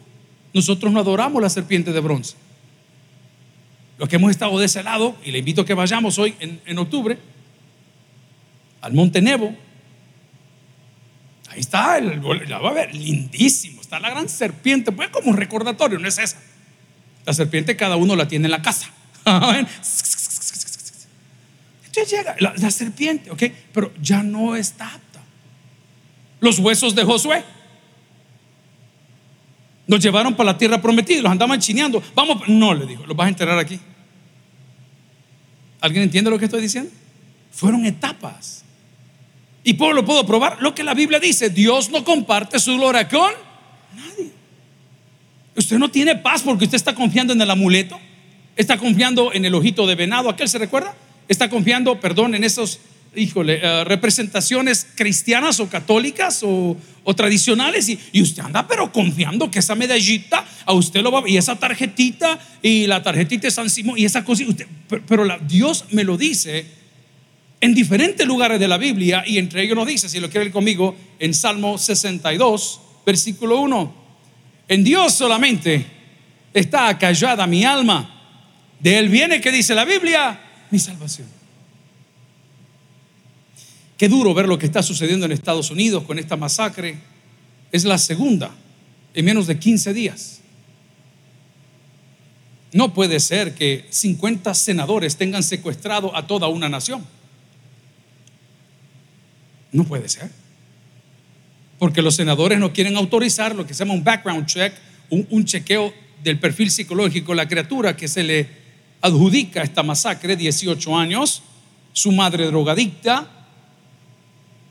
Nosotros 0.51 0.91
no 0.91 0.99
adoramos 0.99 1.43
la 1.43 1.49
serpiente 1.49 1.91
de 1.91 1.99
bronce. 1.99 2.35
Los 3.99 4.09
que 4.09 4.15
hemos 4.15 4.31
estado 4.31 4.57
de 4.57 4.65
ese 4.65 4.81
lado, 4.81 5.15
y 5.23 5.31
le 5.31 5.39
invito 5.39 5.61
a 5.61 5.65
que 5.65 5.75
vayamos 5.75 6.17
hoy 6.17 6.33
en, 6.39 6.59
en 6.65 6.77
octubre, 6.79 7.19
al 8.85 8.93
Monte 8.93 9.19
Nebo. 9.19 9.53
Ahí 11.49 11.59
está, 11.59 11.97
el, 11.97 12.21
la 12.47 12.59
va 12.59 12.69
a 12.69 12.73
ver, 12.73 12.93
lindísimo. 12.93 13.81
Está 13.81 13.99
la 13.99 14.11
gran 14.11 14.29
serpiente, 14.29 14.91
pues 14.91 15.09
como 15.09 15.31
un 15.31 15.37
recordatorio, 15.37 15.97
no 15.97 16.07
es 16.07 16.19
esa. 16.19 16.37
La 17.25 17.33
serpiente 17.33 17.75
cada 17.75 17.95
uno 17.95 18.15
la 18.15 18.27
tiene 18.27 18.45
en 18.45 18.51
la 18.51 18.61
casa. 18.61 18.91
Entonces 21.85 22.11
llega 22.11 22.35
la, 22.39 22.69
serpiente, 22.69 23.31
ok, 23.31 23.43
pero 23.73 23.91
ya 23.99 24.21
no 24.21 24.55
está 24.55 24.93
apta. 24.93 25.21
Los 26.39 26.59
huesos 26.59 26.93
de 26.93 27.03
Josué 27.03 27.43
nos 29.87 29.99
llevaron 29.99 30.35
para 30.35 30.51
la 30.51 30.57
tierra 30.59 30.79
prometida, 30.79 31.23
los 31.23 31.31
andaban 31.31 31.59
chineando. 31.59 32.03
Vamos, 32.13 32.47
no 32.47 32.75
le 32.75 32.85
dijo, 32.85 33.03
los 33.07 33.17
vas 33.17 33.25
a 33.25 33.29
enterrar 33.29 33.57
aquí. 33.57 33.79
¿Alguien 35.81 36.03
entiende 36.03 36.29
lo 36.29 36.37
que 36.37 36.45
estoy 36.45 36.61
diciendo? 36.61 36.91
Fueron 37.51 37.85
etapas. 37.85 38.64
¿Y 39.67 39.73
lo 39.73 40.05
puedo 40.05 40.27
probar? 40.27 40.61
Lo 40.61 40.75
que 40.75 40.83
la 40.83 40.93
Biblia 40.93 41.19
dice, 41.19 41.49
Dios 41.49 41.89
no 41.89 42.03
comparte 42.03 42.59
su 42.59 42.77
gloria 42.77 43.09
con 43.09 43.31
nadie. 43.95 44.31
Usted 45.55 45.79
no 45.79 45.89
tiene 45.89 46.15
paz 46.15 46.43
porque 46.43 46.65
usted 46.65 46.75
está 46.75 46.93
confiando 46.93 47.33
en 47.33 47.41
el 47.41 47.49
amuleto, 47.49 47.99
está 48.55 48.77
confiando 48.77 49.33
en 49.33 49.43
el 49.43 49.55
ojito 49.55 49.87
de 49.87 49.95
venado, 49.95 50.29
¿aquel 50.29 50.49
se 50.49 50.59
recuerda? 50.59 50.93
Está 51.27 51.49
confiando, 51.49 51.99
perdón, 51.99 52.35
en 52.35 52.43
esos, 52.43 52.79
eh, 53.15 53.83
representaciones 53.85 54.85
cristianas 54.93 55.59
o 55.59 55.67
católicas 55.67 56.41
o, 56.43 56.77
tradicionales 57.15 57.89
y, 57.89 58.21
usted 58.21 58.43
anda 58.43 58.67
pero 58.67 58.91
confiando 58.91 59.49
que 59.49 59.59
esa 59.59 59.73
medallita 59.73 60.45
a 60.65 60.73
usted 60.73 61.01
lo 61.01 61.11
va 61.11 61.23
y 61.27 61.37
esa 61.37 61.55
tarjetita 61.55 62.37
y 62.61 62.85
la 62.85 63.01
tarjetita 63.01 63.47
de 63.47 63.51
San 63.51 63.69
Simón 63.69 63.97
y 63.97 64.05
esa 64.05 64.23
cosa, 64.23 64.43
pero, 65.07 65.25
Dios 65.47 65.85
me 65.91 66.03
lo 66.03 66.17
dice 66.17 66.84
en 67.65 67.73
diferentes 67.73 68.27
lugares 68.27 68.59
de 68.59 68.67
la 68.67 68.77
Biblia 68.77 69.23
y 69.25 69.39
entre 69.39 69.63
ellos 69.63 69.75
nos 69.75 69.87
dice, 69.87 70.07
si 70.07 70.19
lo 70.19 70.29
quiere 70.29 70.51
conmigo, 70.51 70.95
en 71.17 71.33
Salmo 71.33 71.79
62, 71.79 72.79
versículo 73.03 73.59
1, 73.59 73.95
en 74.67 74.83
Dios 74.83 75.13
solamente 75.13 75.83
está 76.53 76.89
acallada 76.89 77.47
mi 77.47 77.65
alma, 77.65 78.11
de 78.79 78.99
él 78.99 79.09
viene 79.09 79.41
que 79.41 79.51
dice 79.51 79.73
la 79.73 79.83
Biblia, 79.83 80.39
mi 80.69 80.77
salvación. 80.77 81.27
Qué 83.97 84.09
duro 84.09 84.35
ver 84.35 84.47
lo 84.47 84.59
que 84.59 84.67
está 84.67 84.83
sucediendo 84.83 85.25
en 85.25 85.31
Estados 85.31 85.71
Unidos 85.71 86.03
con 86.03 86.19
esta 86.19 86.35
masacre. 86.35 86.97
Es 87.71 87.83
la 87.83 87.97
segunda 87.97 88.51
en 89.13 89.25
menos 89.25 89.47
de 89.47 89.57
15 89.57 89.91
días. 89.93 90.41
No 92.73 92.93
puede 92.93 93.19
ser 93.21 93.55
que 93.55 93.87
50 93.89 94.53
senadores 94.53 95.15
tengan 95.15 95.41
secuestrado 95.41 96.15
a 96.15 96.27
toda 96.27 96.47
una 96.47 96.69
nación. 96.69 97.03
No 99.75 99.83
puede 99.83 100.07
ser. 100.07 100.29
Porque 101.77 102.01
los 102.01 102.15
senadores 102.15 102.57
no 102.59 102.71
quieren 102.71 102.95
autorizar 102.95 103.53
lo 103.53 103.67
que 103.67 103.73
se 103.73 103.79
llama 103.79 103.93
un 103.93 104.05
background 104.05 104.45
check, 104.45 104.73
un, 105.09 105.43
chequeo 105.43 105.93
del 106.23 106.39
perfil 106.39 106.71
psicológico 106.71 107.33
de 107.33 107.35
la 107.35 107.47
criatura 107.47 107.95
que 107.97 108.07
se 108.07 108.23
le 108.23 108.47
adjudica 109.01 109.61
esta 109.61 109.83
masacre, 109.83 110.37
18 110.37 110.97
años, 110.97 111.43
su 111.91 112.13
madre 112.13 112.45
drogadicta, 112.45 113.29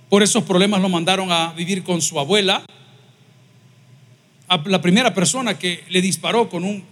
por 0.09 0.23
esos 0.23 0.45
problemas 0.45 0.81
lo 0.81 0.88
mandaron 0.88 1.31
a 1.31 1.53
vivir 1.53 1.85
con 1.85 2.01
su 2.01 2.19
abuela. 2.19 2.64
La 4.64 4.81
primera 4.81 5.12
persona 5.12 5.59
que 5.59 5.85
le 5.90 6.01
disparó 6.01 6.49
con 6.49 6.64
un 6.64 6.83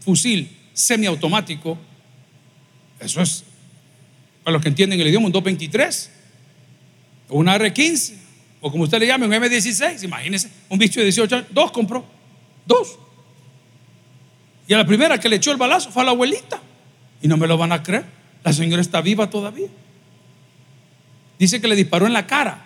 fusil 0.00 0.50
semiautomático, 0.72 1.76
eso 2.98 3.20
es, 3.20 3.44
para 4.42 4.54
los 4.54 4.62
que 4.62 4.68
entienden 4.68 4.98
el 5.00 5.08
idioma, 5.08 5.26
un 5.26 5.32
223 5.32 6.17
una 7.28 7.56
R15, 7.58 8.14
o 8.60 8.70
como 8.70 8.84
usted 8.84 8.98
le 8.98 9.06
llame, 9.06 9.26
un 9.26 9.32
M16, 9.32 10.02
imagínese, 10.04 10.50
un 10.68 10.78
bicho 10.78 11.00
de 11.00 11.04
18 11.06 11.36
años, 11.36 11.48
dos 11.50 11.70
compró, 11.70 12.04
dos. 12.66 12.98
Y 14.66 14.74
a 14.74 14.78
la 14.78 14.86
primera 14.86 15.18
que 15.18 15.28
le 15.28 15.36
echó 15.36 15.50
el 15.50 15.56
balazo 15.56 15.90
fue 15.90 16.02
a 16.02 16.06
la 16.06 16.10
abuelita. 16.10 16.60
Y 17.22 17.28
no 17.28 17.36
me 17.36 17.46
lo 17.46 17.56
van 17.56 17.72
a 17.72 17.82
creer, 17.82 18.04
la 18.44 18.52
señora 18.52 18.82
está 18.82 19.00
viva 19.00 19.30
todavía. 19.30 19.68
Dice 21.38 21.60
que 21.60 21.68
le 21.68 21.76
disparó 21.76 22.06
en 22.06 22.12
la 22.12 22.26
cara. 22.26 22.64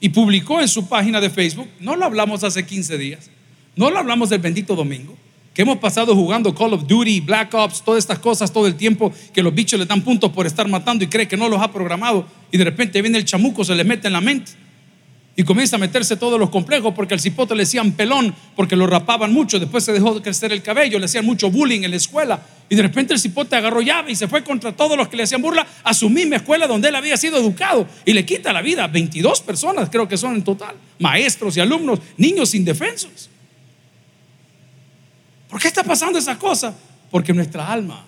Y 0.00 0.10
publicó 0.10 0.60
en 0.60 0.68
su 0.68 0.86
página 0.88 1.20
de 1.20 1.30
Facebook, 1.30 1.68
no 1.80 1.96
lo 1.96 2.04
hablamos 2.04 2.44
hace 2.44 2.66
15 2.66 2.98
días, 2.98 3.30
no 3.74 3.90
lo 3.90 3.98
hablamos 3.98 4.28
del 4.28 4.40
bendito 4.40 4.76
domingo, 4.76 5.16
que 5.54 5.62
hemos 5.62 5.78
pasado 5.78 6.14
jugando 6.16 6.52
Call 6.52 6.74
of 6.74 6.86
Duty, 6.86 7.20
Black 7.20 7.54
Ops, 7.54 7.82
todas 7.82 8.00
estas 8.00 8.18
cosas 8.18 8.52
todo 8.52 8.66
el 8.66 8.74
tiempo, 8.74 9.12
que 9.32 9.40
los 9.40 9.54
bichos 9.54 9.78
le 9.78 9.86
dan 9.86 10.02
puntos 10.02 10.32
por 10.32 10.46
estar 10.46 10.68
matando 10.68 11.04
y 11.04 11.06
cree 11.06 11.28
que 11.28 11.36
no 11.36 11.48
los 11.48 11.62
ha 11.62 11.72
programado 11.72 12.26
y 12.50 12.58
de 12.58 12.64
repente 12.64 13.00
viene 13.00 13.18
el 13.18 13.24
chamuco, 13.24 13.64
se 13.64 13.74
le 13.74 13.84
mete 13.84 14.08
en 14.08 14.12
la 14.12 14.20
mente 14.20 14.52
y 15.36 15.42
comienza 15.44 15.76
a 15.76 15.78
meterse 15.78 16.16
todos 16.16 16.38
los 16.38 16.50
complejos 16.50 16.92
porque 16.94 17.14
al 17.14 17.20
cipote 17.20 17.54
le 17.54 17.62
decían 17.62 17.92
pelón 17.92 18.34
porque 18.56 18.74
lo 18.74 18.86
rapaban 18.88 19.32
mucho, 19.32 19.60
después 19.60 19.84
se 19.84 19.92
dejó 19.92 20.14
de 20.14 20.22
crecer 20.22 20.52
el 20.52 20.60
cabello, 20.60 20.98
le 20.98 21.04
hacían 21.04 21.24
mucho 21.24 21.50
bullying 21.50 21.82
en 21.82 21.90
la 21.92 21.96
escuela 21.96 22.42
y 22.68 22.74
de 22.74 22.82
repente 22.82 23.14
el 23.14 23.20
cipote 23.20 23.54
agarró 23.54 23.80
llave 23.80 24.10
y 24.10 24.16
se 24.16 24.26
fue 24.26 24.42
contra 24.42 24.72
todos 24.72 24.96
los 24.96 25.06
que 25.06 25.16
le 25.16 25.22
hacían 25.22 25.40
burla 25.40 25.66
a 25.84 25.94
su 25.94 26.10
misma 26.10 26.36
escuela 26.36 26.66
donde 26.66 26.88
él 26.88 26.96
había 26.96 27.16
sido 27.16 27.38
educado 27.38 27.86
y 28.04 28.12
le 28.12 28.26
quita 28.26 28.52
la 28.52 28.60
vida 28.60 28.84
a 28.84 28.88
22 28.88 29.40
personas, 29.42 29.88
creo 29.88 30.08
que 30.08 30.16
son 30.16 30.34
en 30.34 30.42
total, 30.42 30.74
maestros 30.98 31.56
y 31.56 31.60
alumnos, 31.60 32.00
niños 32.16 32.56
indefensos. 32.56 33.30
¿Por 35.54 35.62
qué 35.62 35.68
está 35.68 35.84
pasando 35.84 36.18
esa 36.18 36.36
cosa? 36.36 36.74
Porque 37.12 37.32
nuestra 37.32 37.70
alma 37.70 38.04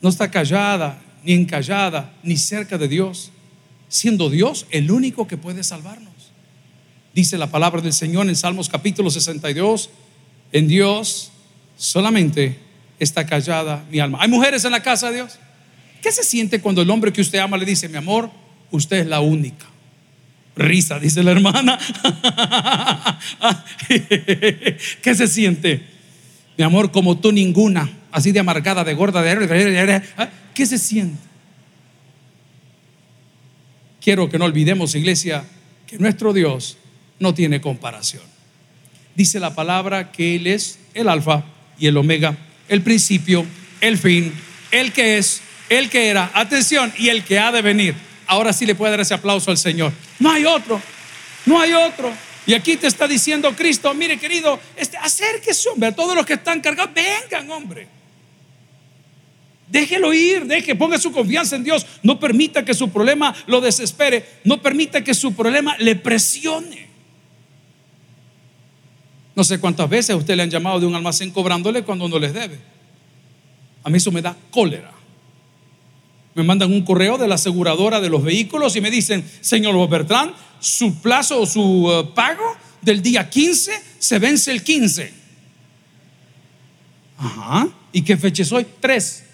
no 0.00 0.08
está 0.08 0.28
callada, 0.28 1.00
ni 1.22 1.34
encallada, 1.34 2.12
ni 2.24 2.36
cerca 2.36 2.76
de 2.76 2.88
Dios, 2.88 3.30
siendo 3.86 4.28
Dios 4.28 4.66
el 4.72 4.90
único 4.90 5.28
que 5.28 5.36
puede 5.36 5.62
salvarnos. 5.62 6.32
Dice 7.14 7.38
la 7.38 7.46
palabra 7.46 7.80
del 7.80 7.92
Señor 7.92 8.28
en 8.28 8.34
Salmos 8.34 8.68
capítulo 8.68 9.08
62, 9.08 9.90
en 10.50 10.66
Dios 10.66 11.30
solamente 11.76 12.58
está 12.98 13.24
callada 13.24 13.84
mi 13.88 14.00
alma. 14.00 14.18
¿Hay 14.20 14.28
mujeres 14.28 14.64
en 14.64 14.72
la 14.72 14.82
casa 14.82 15.10
de 15.10 15.18
Dios? 15.18 15.38
¿Qué 16.02 16.10
se 16.10 16.24
siente 16.24 16.60
cuando 16.60 16.82
el 16.82 16.90
hombre 16.90 17.12
que 17.12 17.20
usted 17.20 17.38
ama 17.38 17.56
le 17.56 17.64
dice, 17.64 17.88
mi 17.88 17.98
amor, 17.98 18.32
usted 18.72 18.96
es 18.96 19.06
la 19.06 19.20
única? 19.20 19.67
Risa, 20.58 20.98
dice 20.98 21.22
la 21.22 21.30
hermana. 21.30 21.78
¿Qué 23.88 25.14
se 25.14 25.26
siente? 25.26 25.82
Mi 26.56 26.64
amor, 26.64 26.90
como 26.90 27.18
tú 27.18 27.32
ninguna, 27.32 27.88
así 28.12 28.32
de 28.32 28.40
amargada, 28.40 28.84
de 28.84 28.94
gorda, 28.94 29.22
de... 29.22 30.02
¿Qué 30.52 30.66
se 30.66 30.78
siente? 30.78 31.28
quiero 34.08 34.30
que 34.30 34.38
no 34.38 34.46
olvidemos, 34.46 34.94
iglesia, 34.94 35.44
que 35.86 35.98
nuestro 35.98 36.32
Dios 36.32 36.78
no 37.18 37.34
tiene 37.34 37.60
comparación. 37.60 38.22
Dice 39.14 39.38
la 39.38 39.54
palabra 39.54 40.12
que 40.12 40.36
Él 40.36 40.46
es 40.46 40.78
el 40.94 41.10
alfa 41.10 41.44
y 41.78 41.88
el 41.88 41.96
omega, 41.98 42.34
el 42.70 42.80
principio, 42.80 43.44
el 43.82 43.98
fin, 43.98 44.32
el 44.70 44.92
que 44.92 45.18
es, 45.18 45.42
el 45.68 45.90
que 45.90 46.08
era, 46.08 46.30
atención, 46.32 46.90
y 46.96 47.10
el 47.10 47.22
que 47.22 47.38
ha 47.38 47.52
de 47.52 47.60
venir. 47.60 47.94
Ahora 48.28 48.52
sí 48.52 48.66
le 48.66 48.74
puede 48.74 48.92
dar 48.92 49.00
ese 49.00 49.14
aplauso 49.14 49.50
al 49.50 49.58
Señor. 49.58 49.92
No 50.20 50.30
hay 50.30 50.44
otro, 50.44 50.80
no 51.46 51.58
hay 51.60 51.72
otro. 51.72 52.12
Y 52.46 52.54
aquí 52.54 52.76
te 52.76 52.86
está 52.86 53.08
diciendo 53.08 53.54
Cristo, 53.56 53.92
mire 53.94 54.18
querido, 54.18 54.60
este, 54.76 54.96
acérquese 54.98 55.68
hombre, 55.70 55.88
a 55.88 55.92
todos 55.92 56.14
los 56.14 56.24
que 56.24 56.34
están 56.34 56.60
cargados, 56.60 56.94
vengan 56.94 57.50
hombre. 57.50 57.88
Déjelo 59.66 60.14
ir, 60.14 60.46
deje, 60.46 60.74
ponga 60.74 60.98
su 60.98 61.10
confianza 61.10 61.56
en 61.56 61.64
Dios. 61.64 61.86
No 62.02 62.18
permita 62.18 62.64
que 62.64 62.72
su 62.74 62.90
problema 62.90 63.34
lo 63.46 63.60
desespere. 63.60 64.24
No 64.44 64.62
permita 64.62 65.04
que 65.04 65.12
su 65.12 65.34
problema 65.34 65.76
le 65.78 65.94
presione. 65.96 66.88
No 69.34 69.44
sé 69.44 69.60
cuántas 69.60 69.88
veces 69.88 70.16
usted 70.16 70.36
le 70.36 70.42
han 70.42 70.50
llamado 70.50 70.80
de 70.80 70.86
un 70.86 70.94
almacén 70.94 71.30
cobrándole 71.30 71.82
cuando 71.82 72.08
no 72.08 72.18
les 72.18 72.32
debe. 72.32 72.58
A 73.84 73.90
mí 73.90 73.98
eso 73.98 74.10
me 74.10 74.22
da 74.22 74.34
cólera. 74.50 74.97
Me 76.38 76.44
mandan 76.44 76.72
un 76.72 76.82
correo 76.82 77.18
de 77.18 77.26
la 77.26 77.34
aseguradora 77.34 78.00
de 78.00 78.08
los 78.08 78.22
vehículos 78.22 78.76
y 78.76 78.80
me 78.80 78.92
dicen, 78.92 79.28
señor 79.40 79.88
Bertrand, 79.88 80.32
su 80.60 80.94
plazo 81.00 81.40
o 81.40 81.46
su 81.46 81.90
eh, 81.90 82.12
pago 82.14 82.44
del 82.80 83.02
día 83.02 83.28
15 83.28 83.72
se 83.98 84.18
vence 84.20 84.52
el 84.52 84.62
15. 84.62 85.12
Ajá. 87.18 87.68
¿Y 87.90 88.02
qué 88.02 88.16
fecha 88.16 88.44
hoy? 88.54 88.64
Tres. 88.78 89.24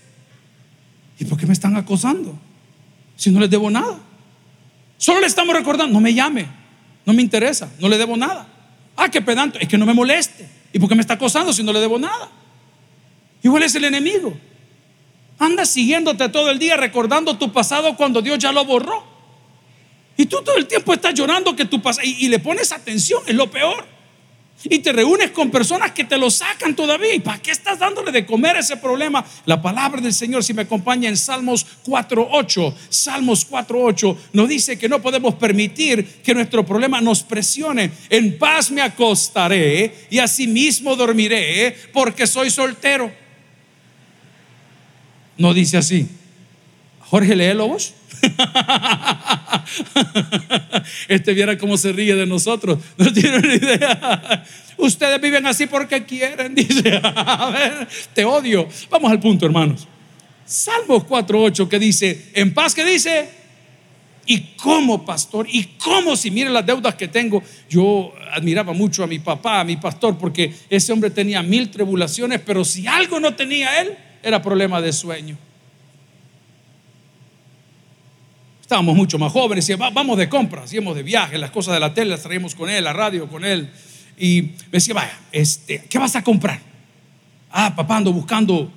¿Y 1.18 1.26
por 1.26 1.38
qué 1.38 1.44
me 1.44 1.52
están 1.52 1.76
acosando? 1.76 2.38
Si 3.16 3.30
no 3.30 3.38
les 3.38 3.50
debo 3.50 3.70
nada. 3.70 4.00
Solo 4.96 5.20
le 5.20 5.26
estamos 5.26 5.54
recordando, 5.54 5.92
no 5.92 6.00
me 6.00 6.14
llame, 6.14 6.46
no 7.04 7.12
me 7.12 7.20
interesa, 7.20 7.70
no 7.80 7.90
le 7.90 7.98
debo 7.98 8.16
nada. 8.16 8.48
Ah, 8.96 9.10
qué 9.10 9.20
pedante, 9.20 9.58
es 9.60 9.68
que 9.68 9.76
no 9.76 9.84
me 9.84 9.92
moleste. 9.92 10.48
¿Y 10.72 10.78
por 10.78 10.88
qué 10.88 10.94
me 10.94 11.02
está 11.02 11.12
acosando 11.12 11.52
si 11.52 11.62
no 11.62 11.70
le 11.70 11.80
debo 11.80 11.98
nada? 11.98 12.30
Igual 13.42 13.62
es 13.64 13.74
el 13.74 13.84
enemigo. 13.84 14.34
Anda 15.38 15.64
siguiéndote 15.64 16.28
todo 16.28 16.50
el 16.50 16.58
día 16.58 16.76
recordando 16.76 17.36
tu 17.36 17.52
pasado 17.52 17.96
cuando 17.96 18.22
Dios 18.22 18.38
ya 18.38 18.52
lo 18.52 18.64
borró. 18.64 19.04
Y 20.16 20.26
tú 20.26 20.42
todo 20.44 20.56
el 20.56 20.66
tiempo 20.66 20.94
estás 20.94 21.14
llorando 21.14 21.56
que 21.56 21.64
tu 21.64 21.82
pasado 21.82 22.06
y, 22.06 22.26
y 22.26 22.28
le 22.28 22.38
pones 22.38 22.70
atención, 22.72 23.22
es 23.26 23.34
lo 23.34 23.50
peor 23.50 23.94
y 24.64 24.78
te 24.78 24.92
reúnes 24.92 25.30
con 25.30 25.50
personas 25.50 25.92
que 25.92 26.04
te 26.04 26.16
lo 26.16 26.30
sacan 26.30 26.74
todavía. 26.74 27.14
¿Y 27.14 27.20
para 27.20 27.40
qué 27.40 27.50
estás 27.50 27.78
dándole 27.78 28.12
de 28.12 28.24
comer 28.24 28.56
ese 28.56 28.76
problema? 28.76 29.24
La 29.46 29.60
palabra 29.60 30.00
del 30.00 30.14
Señor, 30.14 30.42
si 30.42 30.54
me 30.54 30.62
acompaña 30.62 31.08
en 31.08 31.16
Salmos 31.16 31.66
4.8, 31.86 32.74
Salmos 32.88 33.48
4.8 33.48 34.16
nos 34.32 34.48
dice 34.48 34.78
que 34.78 34.88
no 34.88 35.02
podemos 35.02 35.34
permitir 35.34 36.22
que 36.22 36.34
nuestro 36.34 36.64
problema 36.64 37.00
nos 37.00 37.22
presione. 37.22 37.90
En 38.08 38.38
paz 38.38 38.70
me 38.70 38.80
acostaré 38.80 40.06
y 40.10 40.18
asimismo 40.18 40.96
dormiré 40.96 41.76
porque 41.92 42.26
soy 42.26 42.50
soltero. 42.50 43.23
No 45.36 45.54
dice 45.54 45.76
así. 45.76 46.08
Jorge, 47.00 47.34
léelo 47.36 47.68
vos. 47.68 47.94
Este 51.08 51.32
viera 51.32 51.56
cómo 51.58 51.76
se 51.76 51.92
ríe 51.92 52.14
de 52.14 52.26
nosotros. 52.26 52.78
No 52.96 53.12
tiene 53.12 53.40
ni 53.40 53.54
idea. 53.54 54.44
Ustedes 54.76 55.20
viven 55.20 55.46
así 55.46 55.66
porque 55.66 56.04
quieren, 56.04 56.54
dice. 56.56 57.00
A 57.02 57.50
ver, 57.50 57.88
te 58.12 58.24
odio. 58.24 58.68
Vamos 58.90 59.10
al 59.10 59.20
punto, 59.20 59.46
hermanos. 59.46 59.86
Salmos 60.44 61.04
4.8 61.04 61.68
que 61.68 61.78
dice, 61.78 62.26
en 62.34 62.52
paz 62.52 62.74
que 62.74 62.84
dice, 62.84 63.28
y 64.26 64.40
como 64.56 65.04
pastor, 65.04 65.46
y 65.50 65.64
como 65.78 66.16
si 66.16 66.30
miren 66.30 66.52
las 66.52 66.66
deudas 66.66 66.94
que 66.96 67.08
tengo, 67.08 67.42
yo 67.68 68.12
admiraba 68.32 68.72
mucho 68.74 69.02
a 69.02 69.06
mi 69.06 69.18
papá, 69.18 69.60
a 69.60 69.64
mi 69.64 69.76
pastor, 69.76 70.18
porque 70.18 70.52
ese 70.68 70.92
hombre 70.92 71.10
tenía 71.10 71.42
mil 71.42 71.70
tribulaciones, 71.70 72.40
pero 72.44 72.64
si 72.64 72.86
algo 72.86 73.20
no 73.20 73.34
tenía 73.34 73.80
él, 73.80 73.96
era 74.24 74.40
problema 74.40 74.80
de 74.80 74.92
sueño. 74.92 75.36
Estábamos 78.60 78.96
mucho 78.96 79.18
más 79.18 79.30
jóvenes, 79.30 79.68
y 79.68 79.74
vamos 79.74 80.16
de 80.16 80.28
compras, 80.28 80.72
íbamos 80.72 80.96
de 80.96 81.02
viaje, 81.02 81.36
las 81.36 81.50
cosas 81.50 81.74
de 81.74 81.80
la 81.80 81.92
tele 81.92 82.10
las 82.10 82.22
traíamos 82.22 82.54
con 82.54 82.70
él, 82.70 82.82
la 82.82 82.94
radio 82.94 83.28
con 83.28 83.44
él. 83.44 83.70
Y 84.16 84.42
me 84.42 84.72
decía, 84.72 84.94
vaya, 84.94 85.18
este, 85.30 85.84
¿qué 85.90 85.98
vas 85.98 86.16
a 86.16 86.24
comprar? 86.24 86.58
Ah, 87.50 87.74
papá, 87.76 87.98
ando 87.98 88.12
buscando, 88.12 88.72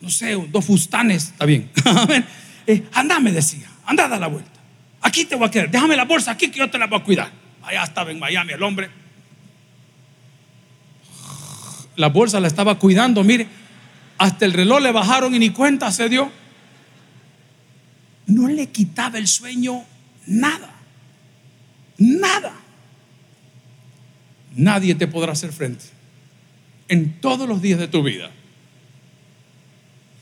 no 0.00 0.10
sé, 0.10 0.34
dos 0.50 0.64
fustanes, 0.64 1.28
está 1.28 1.46
bien. 1.46 1.70
eh, 2.66 2.82
anda, 2.92 3.20
me 3.20 3.30
decía, 3.30 3.70
anda 3.86 4.06
a 4.06 4.08
dar 4.08 4.20
la 4.20 4.26
vuelta. 4.26 4.50
Aquí 5.00 5.24
te 5.24 5.36
voy 5.36 5.46
a 5.46 5.50
quedar, 5.50 5.70
déjame 5.70 5.94
la 5.94 6.04
bolsa 6.04 6.32
aquí 6.32 6.50
que 6.50 6.58
yo 6.58 6.68
te 6.68 6.76
la 6.76 6.88
voy 6.88 6.98
a 6.98 7.04
cuidar. 7.04 7.30
Allá 7.62 7.84
estaba 7.84 8.10
en 8.10 8.18
Miami 8.18 8.52
el 8.52 8.62
hombre. 8.62 8.90
La 11.94 12.08
bolsa 12.08 12.40
la 12.40 12.48
estaba 12.48 12.76
cuidando, 12.78 13.22
mire, 13.22 13.46
hasta 14.18 14.44
el 14.44 14.52
reloj 14.52 14.80
le 14.82 14.92
bajaron 14.92 15.34
y 15.34 15.38
ni 15.38 15.50
cuenta 15.50 15.90
se 15.90 16.08
dio 16.08 16.30
no 18.28 18.46
le 18.46 18.68
quitaba 18.68 19.18
el 19.18 19.26
sueño 19.26 19.84
nada. 20.26 20.74
Nada. 21.96 22.52
Nadie 24.54 24.94
te 24.94 25.08
podrá 25.08 25.32
hacer 25.32 25.52
frente 25.52 25.86
en 26.88 27.20
todos 27.20 27.48
los 27.48 27.60
días 27.60 27.78
de 27.78 27.88
tu 27.88 28.02
vida. 28.02 28.30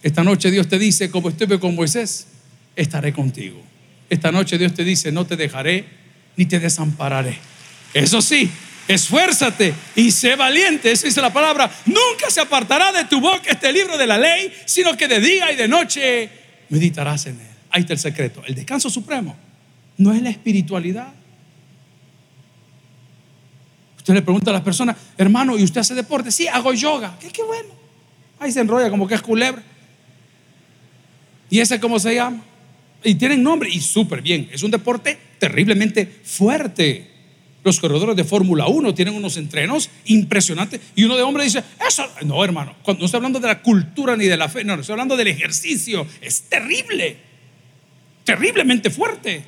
Esta 0.03 0.23
noche 0.23 0.51
Dios 0.51 0.69
te 0.69 0.79
dice, 0.79 1.11
como 1.11 1.29
estuve 1.29 1.59
con 1.59 1.75
Moisés, 1.75 2.29
estaré 2.77 3.13
contigo. 3.13 3.61
Esta 4.09 4.31
noche 4.31 4.57
Dios 4.57 4.73
te 4.73 4.85
dice, 4.85 5.11
no 5.11 5.27
te 5.27 5.37
dejaré 5.37 5.85
ni 6.37 6.47
te 6.47 6.61
desampararé. 6.61 7.39
Eso 7.93 8.23
sí, 8.23 8.51
esfuérzate 8.89 9.75
y 9.95 10.11
sé 10.11 10.37
valiente. 10.37 10.91
Eso 10.91 11.07
dice 11.07 11.21
la 11.21 11.33
palabra. 11.33 11.71
Nunca 11.87 12.31
se 12.31 12.41
apartará 12.41 12.93
de 12.93 13.05
tu 13.05 13.21
boca 13.21 13.51
este 13.51 13.73
libro 13.73 13.97
de 13.97 14.07
la 14.07 14.19
ley, 14.19 14.53
sino 14.65 14.97
que 14.97 15.09
de 15.09 15.21
día 15.21 15.53
y 15.53 15.57
de 15.57 15.69
noche 15.69 16.31
meditarás 16.69 17.27
en 17.27 17.41
él. 17.41 17.47
Ahí 17.71 17.83
está 17.83 17.93
el 17.93 17.99
secreto. 17.99 18.43
El 18.47 18.55
descanso 18.55 18.89
supremo 18.91 19.37
no 19.99 20.13
es 20.13 20.23
la 20.23 20.31
espiritualidad. 20.31 21.13
Usted 23.99 24.15
le 24.15 24.23
pregunta 24.23 24.51
a 24.51 24.55
las 24.55 24.63
personas, 24.63 24.97
hermano, 25.19 25.59
¿y 25.59 25.65
usted 25.65 25.81
hace 25.81 25.95
deporte? 25.95 26.31
Sí, 26.31 26.47
hago 26.47 26.73
yoga. 26.73 27.19
¿Qué, 27.19 27.43
bueno. 27.43 27.71
Ahí 28.39 28.53
se 28.53 28.61
enrolla 28.61 28.89
como 28.89 29.09
que 29.09 29.15
es 29.15 29.23
culebra. 29.23 29.63
¿Y 31.51 31.61
ese 31.61 31.81
cómo 31.81 31.99
se 31.99 32.15
llama? 32.15 32.43
Y 33.03 33.15
tienen 33.17 33.43
nombre 33.43 33.69
y 33.69 33.81
súper 33.81 34.23
bien. 34.23 34.49
Es 34.53 34.63
un 34.63 34.71
deporte 34.71 35.19
terriblemente 35.39 36.07
fuerte. 36.23 37.16
Los 37.67 37.81
corredores 37.81 38.15
de 38.15 38.25
Fórmula 38.25 38.69
1 38.69 38.95
tienen 38.95 39.15
unos 39.15 39.37
entrenos 39.37 39.91
impresionantes. 40.05 40.81
Y 40.95 41.05
uno 41.05 41.17
de 41.17 41.23
hombre 41.23 41.45
dice, 41.45 41.65
eso, 41.87 42.07
no 42.25 42.43
hermano, 42.45 42.77
cuando 42.83 43.01
no 43.01 43.07
estoy 43.07 43.19
hablando 43.19 43.41
de 43.41 43.49
la 43.49 43.61
cultura 43.61 44.17
ni 44.17 44.27
de 44.27 44.37
la 44.37 44.49
fe, 44.49 44.63
no, 44.63 44.75
estoy 44.75 44.93
hablando 44.93 45.17
del 45.17 45.27
ejercicio. 45.27 46.07
Es 46.21 46.43
terrible 46.43 47.27
terriblemente 48.27 48.91
fuerte. 48.91 49.45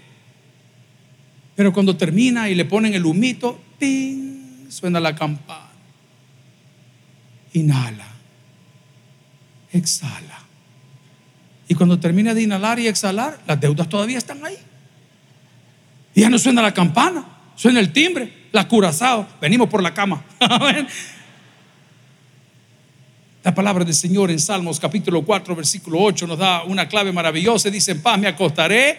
Pero 1.55 1.73
cuando 1.75 1.97
termina 1.97 2.49
y 2.49 2.55
le 2.55 2.65
ponen 2.65 2.95
el 2.95 3.05
humito, 3.05 3.61
¡ping! 3.79 4.71
suena 4.71 5.01
la 5.01 5.15
campana. 5.15 5.69
Inhala, 7.53 8.07
exhala. 9.73 10.39
Y 11.67 11.75
cuando 11.75 11.99
termina 11.99 12.33
de 12.33 12.43
inhalar 12.43 12.79
y 12.79 12.87
exhalar, 12.87 13.41
las 13.47 13.61
deudas 13.61 13.89
todavía 13.89 14.17
están 14.17 14.45
ahí. 14.47 14.57
Y 16.15 16.23
ya 16.23 16.31
no 16.31 16.39
suena 16.39 16.63
la 16.63 16.73
campana, 16.73 17.27
suena 17.59 17.81
el 17.81 17.93
timbre, 17.93 18.33
la 18.53 18.67
curazao. 18.67 19.27
Venimos 19.41 19.69
por 19.69 19.83
la 19.83 19.93
cama. 19.93 20.25
La 23.45 23.55
palabra 23.55 23.83
del 23.83 23.95
Señor 23.95 24.31
en 24.31 24.39
Salmos 24.39 24.79
capítulo 24.79 25.23
4, 25.23 25.57
versículo 25.57 26.01
8 26.01 26.27
nos 26.27 26.39
da 26.39 26.65
una 26.65 26.87
clave 26.87 27.13
maravillosa. 27.13 27.71
Dice, 27.71 27.93
en 27.93 28.03
paz 28.03 28.19
me 28.19 28.27
acostaré. 28.27 28.99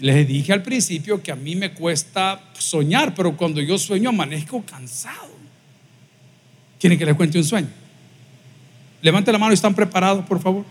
Les 0.00 0.26
dije 0.26 0.52
al 0.52 0.62
principio 0.62 1.22
que 1.22 1.30
a 1.30 1.36
mí 1.36 1.54
me 1.54 1.72
cuesta 1.72 2.40
soñar, 2.58 3.14
pero 3.14 3.36
cuando 3.36 3.60
yo 3.60 3.78
sueño 3.78 4.08
amanezco 4.08 4.64
cansado. 4.64 5.36
¿Quieren 6.80 6.98
que 6.98 7.06
les 7.06 7.14
cuente 7.14 7.38
un 7.38 7.44
sueño? 7.44 7.68
Levante 9.02 9.30
la 9.30 9.38
mano 9.38 9.52
y 9.52 9.54
están 9.54 9.74
preparados, 9.74 10.24
por 10.24 10.40
favor. 10.40 10.64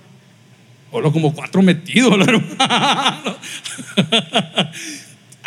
Solo 0.91 1.13
como 1.13 1.33
cuatro 1.33 1.61
metidos, 1.61 2.13
hermano. 2.27 3.37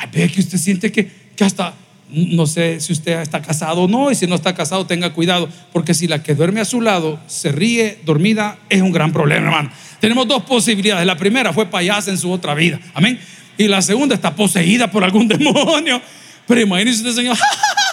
Ay, 0.01 0.09
ve 0.11 0.31
que 0.31 0.41
usted 0.41 0.57
siente 0.57 0.91
que, 0.91 1.11
que 1.37 1.45
hasta 1.45 1.75
no 2.09 2.47
sé 2.47 2.81
si 2.81 2.93
usted 2.93 3.21
está 3.21 3.43
casado 3.43 3.83
o 3.83 3.89
no, 3.89 4.11
y 4.11 4.15
si 4.15 4.27
no 4.27 4.35
está 4.35 4.55
casado, 4.55 4.87
tenga 4.87 5.13
cuidado, 5.13 5.49
porque 5.73 5.93
si 5.95 6.09
la 6.09 6.23
que 6.23 6.35
duerme 6.35 6.61
a 6.61 6.65
su 6.65 6.81
lado 6.81 7.21
se 7.27 7.53
ríe 7.53 7.99
dormida, 8.05 8.59
es 8.69 8.81
un 8.81 8.93
gran 8.93 9.13
problema, 9.13 9.47
hermano. 9.47 9.71
Tenemos 10.01 10.27
dos 10.27 10.43
posibilidades. 10.45 11.07
La 11.07 11.17
primera 11.17 11.53
fue 11.53 11.67
payasa 11.67 12.11
en 12.11 12.19
su 12.19 12.33
otra 12.33 12.55
vida, 12.55 12.81
amén. 12.95 13.21
Y 13.59 13.69
la 13.69 13.83
segunda 13.83 14.15
está 14.15 14.35
poseída 14.35 14.91
por 14.91 15.05
algún 15.05 15.29
demonio. 15.29 16.01
Pero 16.47 16.63
imagínese 16.63 17.01
usted, 17.01 17.15
Señor, 17.15 17.37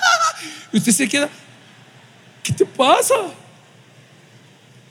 usted 0.73 0.91
se 0.93 1.07
queda, 1.09 1.29
¿qué 2.41 2.53
te 2.53 2.65
pasa? 2.65 3.15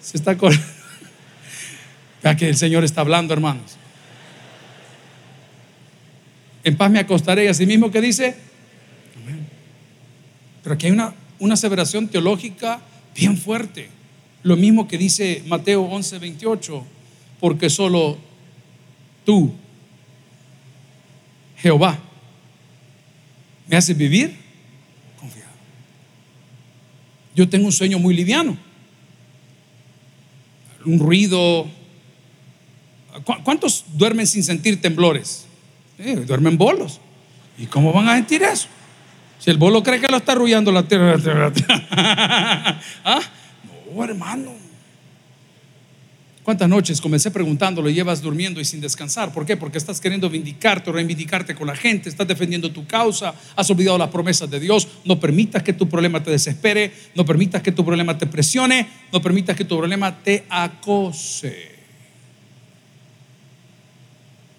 Se 0.01 0.19
está 0.19 0.37
corriendo. 0.37 0.67
Vea 2.23 2.37
que 2.37 2.49
el 2.49 2.57
Señor 2.57 2.85
está 2.85 3.01
hablando, 3.01 3.33
hermanos. 3.33 3.79
En 6.67 6.77
paz 6.77 6.91
me 6.91 6.99
acostaré 6.99 7.45
y 7.45 7.47
así 7.47 7.65
mismo 7.65 7.93
que 7.93 8.01
dice. 8.01 8.35
Pero 10.65 10.75
aquí 10.75 10.87
hay 10.87 10.93
una, 10.93 11.15
una 11.39 11.55
aseveración 11.55 12.09
teológica 12.09 12.81
bien 13.15 13.39
fuerte. 13.39 13.89
Lo 14.43 14.57
mismo 14.57 14.89
que 14.89 14.99
dice 14.99 15.45
Mateo 15.47 15.83
11, 15.83 16.19
28. 16.19 16.85
Porque 17.39 17.71
solo 17.71 18.19
tú, 19.25 19.53
Jehová, 21.59 22.01
me 23.69 23.77
haces 23.77 23.97
vivir 23.97 24.37
confiado. 25.21 25.53
Yo 27.37 27.49
tengo 27.49 27.67
un 27.67 27.73
sueño 27.73 28.01
muy 28.01 28.13
liviano. 28.13 28.59
Un 30.85 30.99
ruido. 30.99 31.69
¿Cuántos 33.45 33.85
duermen 33.95 34.27
sin 34.27 34.43
sentir 34.43 34.81
temblores? 34.81 35.46
Duermen 35.99 36.59
bolos. 36.59 37.01
¿Y 37.59 37.67
cómo 37.67 37.93
van 37.93 38.09
a 38.09 38.15
sentir 38.15 38.43
eso? 38.43 38.69
Si 39.39 39.51
el 39.51 39.59
bolo 39.59 39.83
cree 39.83 40.01
que 40.01 40.09
lo 40.09 40.17
está 40.17 40.33
arrullando 40.33 40.73
la 40.73 40.83
tierra. 40.83 41.17
¿Ah? 43.05 43.21
No, 43.95 44.05
hermano. 44.05 44.67
¿Cuántas 46.43 46.69
noches 46.69 47.01
comencé 47.01 47.33
preguntándolo 47.33 47.91
y 47.91 47.95
llevas 47.95 48.23
durmiendo 48.23 48.61
y 48.61 48.65
sin 48.65 48.81
descansar? 48.81 49.33
¿Por 49.33 49.45
qué? 49.45 49.57
Porque 49.57 49.79
estás 49.79 50.01
queriendo 50.01 50.31
vindicarte 50.31 50.91
o 50.91 50.93
reivindicarte 50.93 51.57
con 51.57 51.67
la 51.67 51.75
gente, 51.75 52.09
estás 52.09 52.29
defendiendo 52.29 52.71
tu 52.71 52.87
causa, 52.87 53.35
has 53.57 53.69
olvidado 53.69 53.99
las 53.99 54.11
promesas 54.11 54.49
de 54.49 54.61
Dios. 54.61 54.87
No 55.05 55.19
permitas 55.19 55.65
que 55.65 55.73
tu 55.73 55.89
problema 55.89 56.23
te 56.23 56.31
desespere, 56.31 56.93
no 57.17 57.25
permitas 57.25 57.63
que 57.63 57.73
tu 57.73 57.85
problema 57.85 58.17
te 58.17 58.29
presione, 58.29 58.87
no 59.13 59.21
permitas 59.21 59.57
que 59.57 59.65
tu 59.65 59.77
problema 59.77 60.23
te 60.23 60.45
acose. 60.49 61.76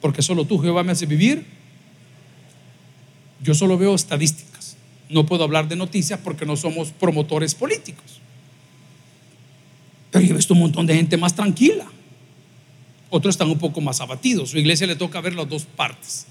Porque 0.08 0.22
solo 0.22 0.46
tú, 0.46 0.58
Jehová, 0.58 0.84
me 0.84 0.94
hace 0.94 1.06
vivir. 1.06 1.46
Yo 3.44 3.54
solo 3.54 3.78
veo 3.78 3.94
estadísticas. 3.94 4.78
No 5.10 5.26
puedo 5.26 5.44
hablar 5.44 5.68
de 5.68 5.76
noticias 5.76 6.18
porque 6.24 6.46
no 6.46 6.56
somos 6.56 6.92
promotores 6.92 7.54
políticos. 7.54 8.22
Pero 10.10 10.24
yo 10.24 10.34
he 10.34 10.38
visto 10.38 10.54
un 10.54 10.62
montón 10.62 10.86
de 10.86 10.96
gente 10.96 11.18
más 11.18 11.36
tranquila. 11.36 11.86
Otros 13.10 13.34
están 13.34 13.50
un 13.50 13.60
poco 13.60 13.82
más 13.82 14.00
abatidos. 14.00 14.52
Su 14.52 14.58
iglesia 14.60 14.88
le 14.88 14.96
toca 14.96 15.20
ver 15.20 15.36
las 15.36 15.50
dos 15.50 15.66
partes. 15.66 16.26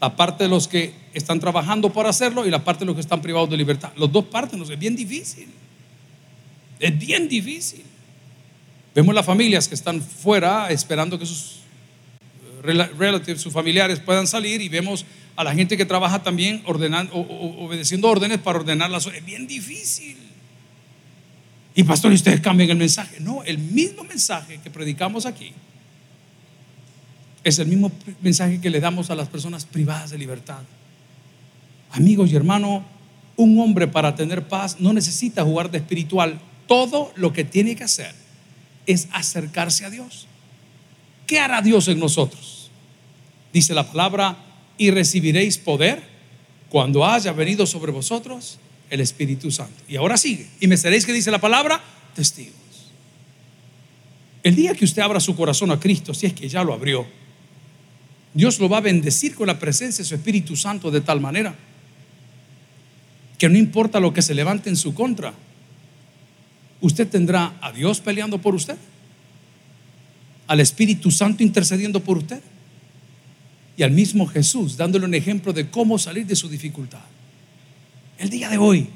La 0.00 0.16
parte 0.16 0.42
de 0.42 0.50
los 0.50 0.66
que 0.66 0.92
están 1.14 1.38
trabajando 1.38 1.92
para 1.92 2.08
hacerlo 2.08 2.44
y 2.44 2.50
la 2.50 2.64
parte 2.64 2.80
de 2.80 2.86
los 2.86 2.96
que 2.96 3.02
están 3.02 3.22
privados 3.22 3.48
de 3.48 3.56
libertad. 3.56 3.92
Los 3.94 4.10
dos 4.10 4.24
partes, 4.24 4.58
es 4.68 4.78
bien 4.80 4.96
difícil. 4.96 5.46
Es 6.80 6.98
bien 6.98 7.28
difícil. 7.28 7.84
Vemos 8.96 9.14
las 9.14 9.24
familias 9.24 9.68
que 9.68 9.76
están 9.76 10.02
fuera 10.02 10.72
esperando 10.72 11.20
que 11.20 11.26
sus 11.26 11.65
relatives, 12.66 13.40
sus 13.40 13.52
familiares 13.52 14.00
puedan 14.00 14.26
salir 14.26 14.60
y 14.60 14.68
vemos 14.68 15.06
a 15.36 15.44
la 15.44 15.54
gente 15.54 15.76
que 15.76 15.84
trabaja 15.84 16.22
también 16.22 16.62
ordenando, 16.64 17.14
obedeciendo 17.14 18.08
órdenes 18.08 18.38
para 18.38 18.58
ordenar 18.58 18.90
las 18.90 19.06
Es 19.06 19.24
bien 19.24 19.46
difícil. 19.46 20.16
Y 21.74 21.84
pastor, 21.84 22.10
¿y 22.12 22.14
ustedes 22.14 22.40
cambian 22.40 22.70
el 22.70 22.76
mensaje? 22.76 23.20
No, 23.20 23.42
el 23.44 23.58
mismo 23.58 24.02
mensaje 24.04 24.58
que 24.62 24.70
predicamos 24.70 25.26
aquí 25.26 25.52
es 27.44 27.58
el 27.58 27.68
mismo 27.68 27.92
mensaje 28.22 28.60
que 28.60 28.70
le 28.70 28.80
damos 28.80 29.10
a 29.10 29.14
las 29.14 29.28
personas 29.28 29.66
privadas 29.66 30.10
de 30.10 30.18
libertad. 30.18 30.62
Amigos 31.92 32.32
y 32.32 32.36
hermanos, 32.36 32.82
un 33.36 33.60
hombre 33.60 33.86
para 33.86 34.16
tener 34.16 34.48
paz 34.48 34.80
no 34.80 34.92
necesita 34.92 35.44
jugar 35.44 35.70
de 35.70 35.78
espiritual. 35.78 36.40
Todo 36.66 37.12
lo 37.14 37.32
que 37.32 37.44
tiene 37.44 37.76
que 37.76 37.84
hacer 37.84 38.14
es 38.86 39.08
acercarse 39.12 39.84
a 39.84 39.90
Dios. 39.90 40.26
¿Qué 41.26 41.38
hará 41.38 41.60
Dios 41.62 41.88
en 41.88 41.98
nosotros? 41.98 42.70
Dice 43.52 43.74
la 43.74 43.90
palabra, 43.90 44.36
y 44.78 44.90
recibiréis 44.90 45.58
poder 45.58 46.02
cuando 46.68 47.06
haya 47.06 47.32
venido 47.32 47.66
sobre 47.66 47.92
vosotros 47.92 48.58
el 48.90 49.00
Espíritu 49.00 49.50
Santo. 49.50 49.82
Y 49.88 49.96
ahora 49.96 50.16
sigue. 50.16 50.46
Y 50.60 50.66
me 50.66 50.76
seréis 50.76 51.06
que 51.06 51.12
dice 51.12 51.30
la 51.30 51.40
palabra, 51.40 51.82
testigos. 52.14 52.54
El 54.42 54.54
día 54.54 54.74
que 54.74 54.84
usted 54.84 55.02
abra 55.02 55.18
su 55.18 55.34
corazón 55.34 55.70
a 55.70 55.80
Cristo, 55.80 56.14
si 56.14 56.26
es 56.26 56.32
que 56.32 56.48
ya 56.48 56.62
lo 56.62 56.72
abrió, 56.72 57.06
Dios 58.34 58.58
lo 58.60 58.68
va 58.68 58.78
a 58.78 58.82
bendecir 58.82 59.34
con 59.34 59.46
la 59.46 59.58
presencia 59.58 60.02
de 60.02 60.08
su 60.08 60.14
Espíritu 60.14 60.56
Santo 60.56 60.90
de 60.90 61.00
tal 61.00 61.20
manera 61.20 61.56
que 63.38 63.48
no 63.48 63.58
importa 63.58 64.00
lo 64.00 64.12
que 64.12 64.22
se 64.22 64.34
levante 64.34 64.70
en 64.70 64.76
su 64.76 64.94
contra, 64.94 65.34
usted 66.80 67.08
tendrá 67.08 67.56
a 67.60 67.72
Dios 67.72 68.00
peleando 68.00 68.38
por 68.38 68.54
usted, 68.54 68.76
al 70.46 70.60
Espíritu 70.60 71.10
Santo 71.10 71.42
intercediendo 71.42 72.00
por 72.00 72.18
usted 72.18 72.40
y 73.76 73.82
al 73.82 73.90
mismo 73.90 74.26
Jesús 74.26 74.76
dándole 74.76 75.04
un 75.04 75.14
ejemplo 75.14 75.52
de 75.52 75.70
cómo 75.70 75.98
salir 75.98 76.26
de 76.26 76.36
su 76.36 76.48
dificultad 76.48 77.00
el 78.18 78.30
día 78.30 78.48
de 78.48 78.58
hoy, 78.58 78.88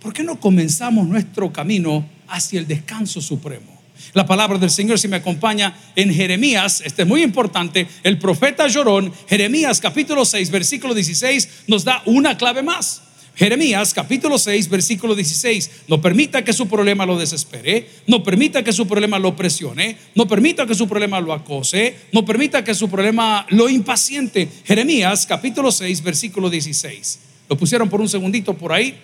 ¿por 0.00 0.12
qué 0.12 0.22
no 0.22 0.38
comenzamos 0.38 1.06
nuestro 1.06 1.52
camino 1.52 2.06
hacia 2.28 2.60
el 2.60 2.66
descanso 2.66 3.20
supremo? 3.20 3.80
La 4.12 4.26
palabra 4.26 4.58
del 4.58 4.70
Señor, 4.70 4.98
si 4.98 5.08
me 5.08 5.16
acompaña 5.16 5.76
en 5.94 6.12
Jeremías, 6.12 6.82
este 6.84 7.02
es 7.02 7.08
muy 7.08 7.22
importante, 7.22 7.86
el 8.02 8.18
profeta 8.18 8.66
llorón, 8.66 9.12
Jeremías 9.28 9.80
capítulo 9.80 10.24
6, 10.24 10.50
versículo 10.50 10.94
16, 10.94 11.64
nos 11.66 11.84
da 11.84 12.02
una 12.06 12.36
clave 12.36 12.62
más. 12.62 13.02
Jeremías 13.34 13.94
capítulo 13.94 14.38
6, 14.38 14.68
versículo 14.68 15.14
16. 15.14 15.70
No 15.88 16.00
permita 16.00 16.44
que 16.44 16.52
su 16.52 16.68
problema 16.68 17.06
lo 17.06 17.18
desespere, 17.18 17.88
no 18.06 18.22
permita 18.22 18.62
que 18.62 18.72
su 18.72 18.86
problema 18.86 19.18
lo 19.18 19.34
presione, 19.36 19.96
no 20.14 20.26
permita 20.28 20.66
que 20.66 20.74
su 20.74 20.88
problema 20.88 21.20
lo 21.20 21.32
acose, 21.32 21.96
no 22.12 22.24
permita 22.24 22.64
que 22.64 22.74
su 22.74 22.90
problema 22.90 23.46
lo 23.50 23.68
impaciente. 23.68 24.48
Jeremías 24.64 25.26
capítulo 25.26 25.72
6, 25.72 26.02
versículo 26.02 26.50
16. 26.50 27.20
Lo 27.48 27.56
pusieron 27.56 27.88
por 27.88 28.00
un 28.00 28.08
segundito 28.08 28.54
por 28.54 28.72
ahí 28.72 28.98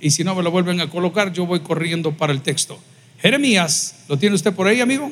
y 0.00 0.10
si 0.10 0.24
no 0.24 0.34
me 0.34 0.42
lo 0.42 0.50
vuelven 0.50 0.80
a 0.80 0.90
colocar, 0.90 1.32
yo 1.32 1.46
voy 1.46 1.60
corriendo 1.60 2.12
para 2.12 2.32
el 2.32 2.42
texto. 2.42 2.78
Jeremías, 3.20 4.04
¿lo 4.08 4.18
tiene 4.18 4.34
usted 4.34 4.52
por 4.52 4.66
ahí, 4.66 4.80
amigo? 4.80 5.10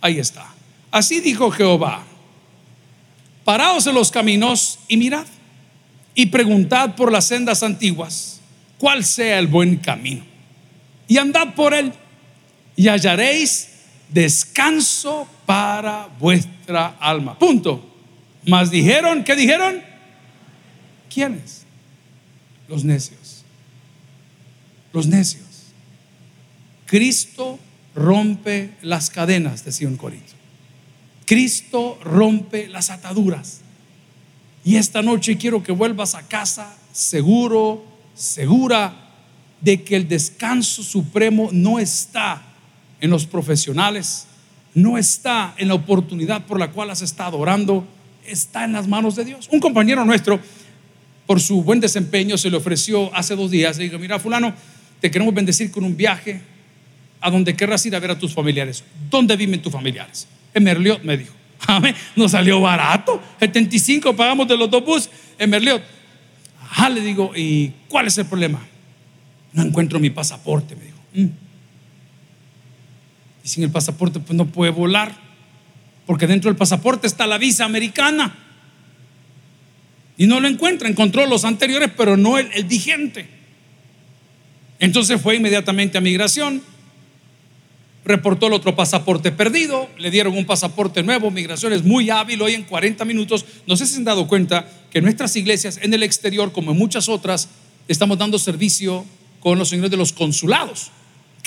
Ahí 0.00 0.18
está. 0.18 0.54
Así 0.90 1.20
dijo 1.20 1.50
Jehová, 1.50 2.04
paraos 3.44 3.86
en 3.86 3.94
los 3.94 4.10
caminos 4.10 4.78
y 4.88 4.96
mirad 4.96 5.26
y 6.18 6.26
preguntad 6.26 6.96
por 6.96 7.12
las 7.12 7.28
sendas 7.28 7.62
antiguas 7.62 8.40
cuál 8.76 9.04
sea 9.04 9.38
el 9.38 9.46
buen 9.46 9.76
camino 9.76 10.24
y 11.06 11.16
andad 11.16 11.54
por 11.54 11.72
él 11.72 11.92
y 12.74 12.88
hallaréis 12.88 13.68
descanso 14.08 15.28
para 15.46 16.08
vuestra 16.18 16.96
alma. 16.98 17.38
Punto. 17.38 17.88
Mas 18.44 18.68
dijeron, 18.72 19.22
¿qué 19.22 19.36
dijeron? 19.36 19.80
¿Quiénes? 21.08 21.62
Los 22.66 22.82
necios. 22.82 23.44
Los 24.92 25.06
necios. 25.06 25.44
Cristo 26.86 27.60
rompe 27.94 28.72
las 28.82 29.08
cadenas, 29.08 29.64
decía 29.64 29.86
un 29.86 29.96
corito. 29.96 30.32
Cristo 31.26 31.96
rompe 32.02 32.66
las 32.66 32.90
ataduras. 32.90 33.60
Y 34.68 34.76
esta 34.76 35.00
noche 35.00 35.38
quiero 35.38 35.62
que 35.62 35.72
vuelvas 35.72 36.14
a 36.14 36.28
casa 36.28 36.76
seguro, 36.92 37.82
segura 38.14 38.94
de 39.62 39.82
que 39.82 39.96
el 39.96 40.06
descanso 40.06 40.82
supremo 40.82 41.48
no 41.52 41.78
está 41.78 42.42
en 43.00 43.08
los 43.08 43.24
profesionales, 43.24 44.26
no 44.74 44.98
está 44.98 45.54
en 45.56 45.68
la 45.68 45.74
oportunidad 45.74 46.44
por 46.44 46.60
la 46.60 46.70
cual 46.70 46.90
has 46.90 47.00
estado 47.00 47.38
orando, 47.38 47.88
está 48.26 48.64
en 48.64 48.74
las 48.74 48.86
manos 48.86 49.16
de 49.16 49.24
Dios. 49.24 49.48
Un 49.50 49.58
compañero 49.58 50.04
nuestro 50.04 50.38
por 51.26 51.40
su 51.40 51.62
buen 51.62 51.80
desempeño, 51.80 52.36
se 52.36 52.50
le 52.50 52.58
ofreció 52.58 53.10
hace 53.16 53.34
dos 53.36 53.50
días. 53.50 53.78
Le 53.78 53.84
dijo, 53.84 53.98
mira, 53.98 54.18
fulano, 54.18 54.52
te 55.00 55.10
queremos 55.10 55.32
bendecir 55.32 55.70
con 55.70 55.82
un 55.82 55.96
viaje 55.96 56.42
a 57.22 57.30
donde 57.30 57.56
querrás 57.56 57.86
ir 57.86 57.96
a 57.96 58.00
ver 58.00 58.10
a 58.10 58.18
tus 58.18 58.34
familiares. 58.34 58.84
¿Dónde 59.08 59.34
viven 59.34 59.62
tus 59.62 59.72
familiares? 59.72 60.28
En 60.52 60.64
Merliot, 60.64 61.02
me 61.04 61.16
dijo. 61.16 61.37
Amén. 61.66 61.94
Nos 62.16 62.32
salió 62.32 62.60
barato. 62.60 63.22
75 63.40 64.14
pagamos 64.14 64.48
de 64.48 64.56
los 64.56 64.70
dos 64.70 64.84
bus 64.84 65.10
en 65.38 65.50
Merliot. 65.50 65.82
Ah, 66.76 66.88
le 66.88 67.00
digo, 67.00 67.32
¿y 67.34 67.72
cuál 67.88 68.06
es 68.06 68.18
el 68.18 68.26
problema? 68.26 68.60
No 69.52 69.62
encuentro 69.62 69.98
mi 69.98 70.10
pasaporte, 70.10 70.76
me 70.76 70.84
dijo. 70.84 70.98
Mm. 71.14 71.26
Y 73.44 73.48
sin 73.48 73.64
el 73.64 73.70
pasaporte, 73.70 74.20
pues 74.20 74.36
no 74.36 74.46
puede 74.46 74.70
volar. 74.70 75.14
Porque 76.06 76.26
dentro 76.26 76.50
del 76.50 76.56
pasaporte 76.56 77.06
está 77.06 77.26
la 77.26 77.38
visa 77.38 77.64
americana. 77.64 78.34
Y 80.16 80.26
no 80.26 80.40
lo 80.40 80.48
encuentra, 80.48 80.88
encontró 80.88 81.26
los 81.26 81.44
anteriores, 81.44 81.90
pero 81.96 82.16
no 82.16 82.38
el, 82.38 82.64
vigente. 82.64 83.28
Entonces 84.80 85.20
fue 85.20 85.36
inmediatamente 85.36 85.96
a 85.96 86.00
migración, 86.00 86.62
reportó 88.08 88.46
el 88.46 88.54
otro 88.54 88.74
pasaporte 88.74 89.30
perdido, 89.30 89.86
le 89.98 90.10
dieron 90.10 90.34
un 90.34 90.46
pasaporte 90.46 91.02
nuevo, 91.02 91.30
migración 91.30 91.74
es 91.74 91.84
muy 91.84 92.08
hábil, 92.08 92.40
hoy 92.40 92.54
en 92.54 92.64
40 92.64 93.04
minutos, 93.04 93.44
no 93.66 93.76
sé 93.76 93.86
si 93.86 93.96
han 93.96 94.04
dado 94.04 94.26
cuenta 94.26 94.66
que 94.90 95.02
nuestras 95.02 95.36
iglesias 95.36 95.78
en 95.82 95.92
el 95.92 96.02
exterior, 96.02 96.50
como 96.50 96.72
en 96.72 96.78
muchas 96.78 97.10
otras, 97.10 97.50
estamos 97.86 98.16
dando 98.16 98.38
servicio 98.38 99.04
con 99.40 99.58
los 99.58 99.68
señores 99.68 99.90
de 99.90 99.98
los 99.98 100.14
consulados 100.14 100.90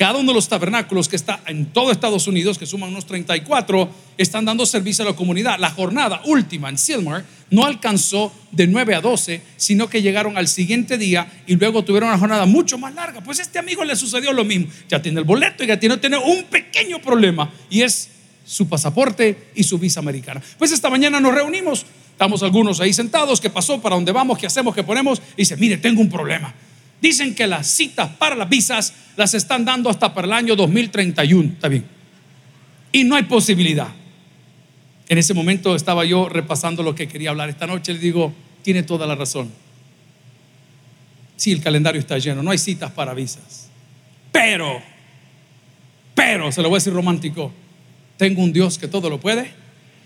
Cada 0.02 0.18
uno 0.18 0.32
de 0.32 0.34
los 0.34 0.50
tabernáculos 0.50 1.08
que 1.08 1.16
está 1.16 1.42
en 1.46 1.68
todo 1.68 1.92
Estados 1.92 2.26
Unidos, 2.26 2.58
que 2.58 2.66
suman 2.66 2.90
unos 2.90 3.06
34, 3.06 3.88
están 4.18 4.46
dando 4.46 4.66
servicio 4.66 5.06
a 5.06 5.10
la 5.10 5.16
comunidad. 5.16 5.60
La 5.60 5.70
jornada 5.70 6.24
última 6.26 6.70
en 6.70 6.80
Silmar 6.80 7.24
no 7.52 7.68
alcanzó 7.68 8.34
de 8.52 8.66
9 8.66 8.96
a 8.96 9.02
12, 9.02 9.44
sino 9.58 9.88
que 9.88 10.02
llegaron 10.02 10.40
al 10.40 10.48
siguiente 10.48 10.98
día 10.98 11.32
y 11.46 11.56
luego 11.56 11.84
tuvieron 11.84 12.10
una 12.10 12.18
jornada 12.18 12.48
mucho 12.48 12.80
más 12.80 12.96
larga. 12.96 13.22
Pues 13.22 13.38
a 13.38 13.42
este 13.44 13.60
amigo 13.60 13.84
le 13.84 13.96
sucedió 13.96 14.34
lo 14.34 14.44
mismo. 14.44 14.70
Ya 14.90 15.04
tiene 15.04 15.20
el 15.20 15.24
boleto 15.24 15.64
y 15.64 15.68
ya 15.68 15.80
tiene, 15.80 15.98
tiene 15.98 16.18
un 16.18 16.46
pequeño 16.46 17.00
problema 17.00 17.52
y 17.70 17.84
es 17.84 18.10
su 18.44 18.68
pasaporte 18.68 19.52
y 19.54 19.64
su 19.64 19.78
visa 19.78 20.00
americana. 20.00 20.42
Pues 20.58 20.72
esta 20.72 20.90
mañana 20.90 21.20
nos 21.20 21.36
reunimos, 21.36 21.86
estamos 22.14 22.42
algunos 22.42 22.80
ahí 22.80 22.92
sentados, 22.92 23.40
¿qué 23.40 23.52
pasó? 23.52 23.80
¿Para 23.80 23.94
dónde 23.94 24.12
vamos? 24.12 24.40
¿Qué 24.40 24.48
hacemos? 24.48 24.74
¿Qué 24.74 24.82
ponemos? 24.82 25.22
Y 25.38 25.42
dice, 25.44 25.58
mire, 25.58 25.78
tengo 25.78 26.02
un 26.02 26.10
problema. 26.10 26.56
Dicen 27.02 27.34
que 27.34 27.48
las 27.48 27.68
citas 27.68 28.12
para 28.18 28.36
las 28.36 28.48
visas 28.48 28.94
las 29.18 29.34
están 29.34 29.66
dando 29.66 29.90
hasta 29.90 30.14
para 30.14 30.28
el 30.28 30.34
año 30.34 30.56
2031. 30.56 31.54
Está 31.54 31.68
bien. 31.68 31.84
Y 32.92 33.04
no 33.04 33.16
hay 33.16 33.24
posibilidad. 33.24 33.90
En 35.10 35.18
ese 35.18 35.34
momento 35.34 35.76
estaba 35.76 36.06
yo 36.06 36.30
repasando 36.30 36.84
lo 36.84 36.94
que 36.96 37.08
quería 37.08 37.32
hablar 37.32 37.50
esta 37.50 37.68
noche. 37.68 37.94
Le 37.94 38.00
digo, 38.00 38.34
tiene 38.62 38.84
toda 38.84 39.08
la 39.08 39.16
razón. 39.16 39.52
Sí, 41.36 41.52
el 41.52 41.62
calendario 41.62 42.00
está 42.00 42.20
lleno, 42.20 42.44
no 42.44 42.52
hay 42.52 42.60
citas 42.60 42.92
para 42.92 43.16
visas. 43.16 43.68
Pero, 44.32 44.80
pero, 46.14 46.52
se 46.52 46.62
lo 46.62 46.70
voy 46.70 46.76
a 46.76 46.80
decir 46.80 46.94
romántico, 46.94 47.52
tengo 48.18 48.44
un 48.44 48.54
Dios 48.54 48.78
que 48.78 48.88
todo 48.88 49.10
lo 49.10 49.20
puede 49.20 49.52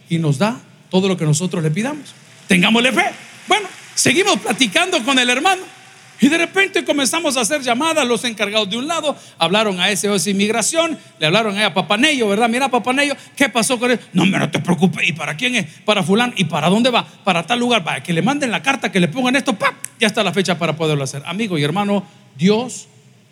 y 0.09 0.17
nos 0.17 0.37
da 0.37 0.61
todo 0.89 1.09
lo 1.09 1.17
que 1.17 1.25
nosotros 1.25 1.61
le 1.61 1.71
pidamos. 1.71 2.13
Tengámosle 2.47 2.93
fe. 2.93 3.05
Bueno, 3.49 3.67
seguimos 3.95 4.39
platicando 4.39 5.03
con 5.03 5.19
el 5.19 5.29
hermano. 5.29 5.74
Y 6.21 6.29
de 6.29 6.37
repente 6.37 6.85
comenzamos 6.85 7.35
a 7.35 7.41
hacer 7.41 7.61
llamadas, 7.61 8.07
los 8.07 8.23
encargados 8.23 8.69
de 8.69 8.77
un 8.77 8.87
lado 8.87 9.17
hablaron 9.37 9.79
a 9.81 9.93
SOS 9.93 10.27
Inmigración, 10.27 10.97
le 11.19 11.25
hablaron 11.25 11.57
a 11.57 11.73
Papanello, 11.73 12.29
¿verdad? 12.29 12.47
Mira, 12.47 12.69
Papanello, 12.69 13.15
¿qué 13.35 13.49
pasó 13.49 13.77
con 13.77 13.91
él? 13.91 13.99
No, 14.13 14.25
no 14.25 14.49
te 14.49 14.59
preocupes, 14.59 15.07
¿y 15.07 15.13
para 15.13 15.35
quién 15.35 15.55
es? 15.55 15.65
Para 15.83 16.03
fulano, 16.03 16.33
¿y 16.37 16.45
para 16.45 16.69
dónde 16.69 16.89
va? 16.89 17.05
Para 17.05 17.45
tal 17.45 17.59
lugar, 17.59 17.85
va, 17.85 18.01
que 18.01 18.13
le 18.13 18.21
manden 18.21 18.49
la 18.49 18.61
carta, 18.61 18.91
que 18.91 18.99
le 18.99 19.09
pongan 19.09 19.35
esto, 19.35 19.53
¡pap! 19.57 19.73
Ya 19.99 20.07
está 20.07 20.23
la 20.23 20.31
fecha 20.31 20.57
para 20.57 20.75
poderlo 20.77 21.03
hacer. 21.03 21.21
Amigo 21.25 21.57
y 21.57 21.63
hermano, 21.63 22.05
Dios 22.37 22.87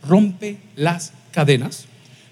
rompe 0.06 0.58
las 0.76 1.14
cadenas, 1.32 1.86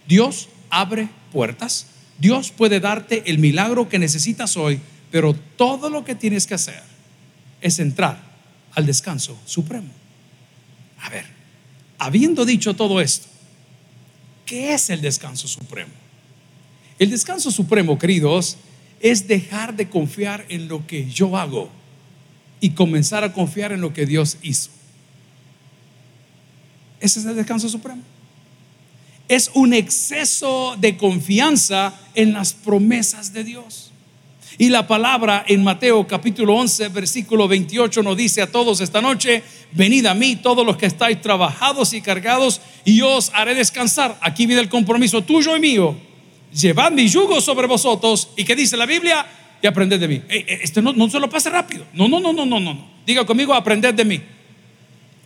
Dios 0.06 0.50
abre 0.70 1.08
puertas, 1.32 1.88
Dios 2.20 2.52
puede 2.52 2.82
darte 2.82 3.24
el 3.28 3.40
milagro 3.40 3.88
que 3.88 4.00
necesitas 4.00 4.58
hoy, 4.58 4.82
pero 5.12 5.34
todo 5.34 5.90
lo 5.90 6.04
que 6.04 6.16
tienes 6.16 6.46
que 6.46 6.56
hacer 6.56 6.82
es 7.62 7.80
entrar 7.80 8.20
al 8.74 8.86
descanso 8.86 9.40
supremo. 9.46 10.01
A 11.02 11.10
ver, 11.10 11.26
habiendo 11.98 12.46
dicho 12.46 12.76
todo 12.76 13.02
esto, 13.02 13.28
¿qué 14.46 14.74
es 14.74 14.90
el 14.90 15.02
descanso 15.02 15.48
supremo? 15.48 15.92
El 17.00 17.10
descanso 17.10 17.52
supremo, 17.52 17.98
queridos, 17.98 18.58
es 19.00 19.28
dejar 19.28 19.76
de 19.76 19.90
confiar 19.90 20.46
en 20.50 20.68
lo 20.68 20.86
que 20.86 21.10
yo 21.10 21.38
hago 21.38 21.70
y 22.60 22.72
comenzar 22.72 23.24
a 23.24 23.34
confiar 23.34 23.72
en 23.72 23.82
lo 23.82 23.94
que 23.94 24.06
Dios 24.06 24.38
hizo. 24.44 24.70
Ese 27.00 27.20
es 27.20 27.26
el 27.26 27.36
descanso 27.36 27.68
supremo. 27.68 28.04
Es 29.28 29.50
un 29.56 29.74
exceso 29.74 30.76
de 30.80 30.98
confianza 30.98 32.00
en 32.14 32.34
las 32.34 32.54
promesas 32.54 33.34
de 33.34 33.44
Dios. 33.44 33.90
Y 34.58 34.70
la 34.70 34.86
palabra 34.86 35.46
en 35.48 35.64
Mateo 35.64 36.06
capítulo 36.06 36.56
11, 36.56 36.90
versículo 36.90 37.48
28 37.48 38.04
nos 38.04 38.18
dice 38.18 38.42
a 38.42 38.52
todos 38.52 38.82
esta 38.82 39.02
noche, 39.02 39.44
venid 39.72 40.06
a 40.06 40.14
mí 40.14 40.36
todos 40.36 40.66
los 40.66 40.78
que 40.78 40.86
estáis 40.86 41.22
trabajados 41.22 41.94
y 41.94 42.02
cargados 42.02 42.62
y 42.84 42.98
yo 42.98 43.16
os 43.16 43.32
haré 43.34 43.56
descansar. 43.56 44.18
Aquí 44.22 44.46
viene 44.46 44.62
el 44.62 44.70
compromiso 44.70 45.24
tuyo 45.24 45.56
y 45.56 45.60
mío. 45.60 45.96
Llevad 46.54 46.92
mi 46.92 47.08
yugo 47.08 47.40
sobre 47.40 47.66
vosotros 47.68 48.30
y 48.36 48.44
que 48.44 48.56
dice 48.56 48.76
la 48.76 48.86
Biblia 48.86 49.26
y 49.62 49.68
aprended 49.68 50.00
de 50.00 50.08
mí. 50.08 50.22
Este 50.28 50.82
no, 50.82 50.92
no 50.92 51.10
se 51.10 51.20
lo 51.20 51.30
pase 51.30 51.50
rápido. 51.50 51.86
No, 51.94 52.08
no, 52.10 52.20
no, 52.20 52.34
no, 52.34 52.46
no, 52.46 52.60
no. 52.60 52.92
Diga 53.06 53.26
conmigo, 53.26 53.54
aprended 53.54 53.94
de 53.94 54.06
mí. 54.06 54.22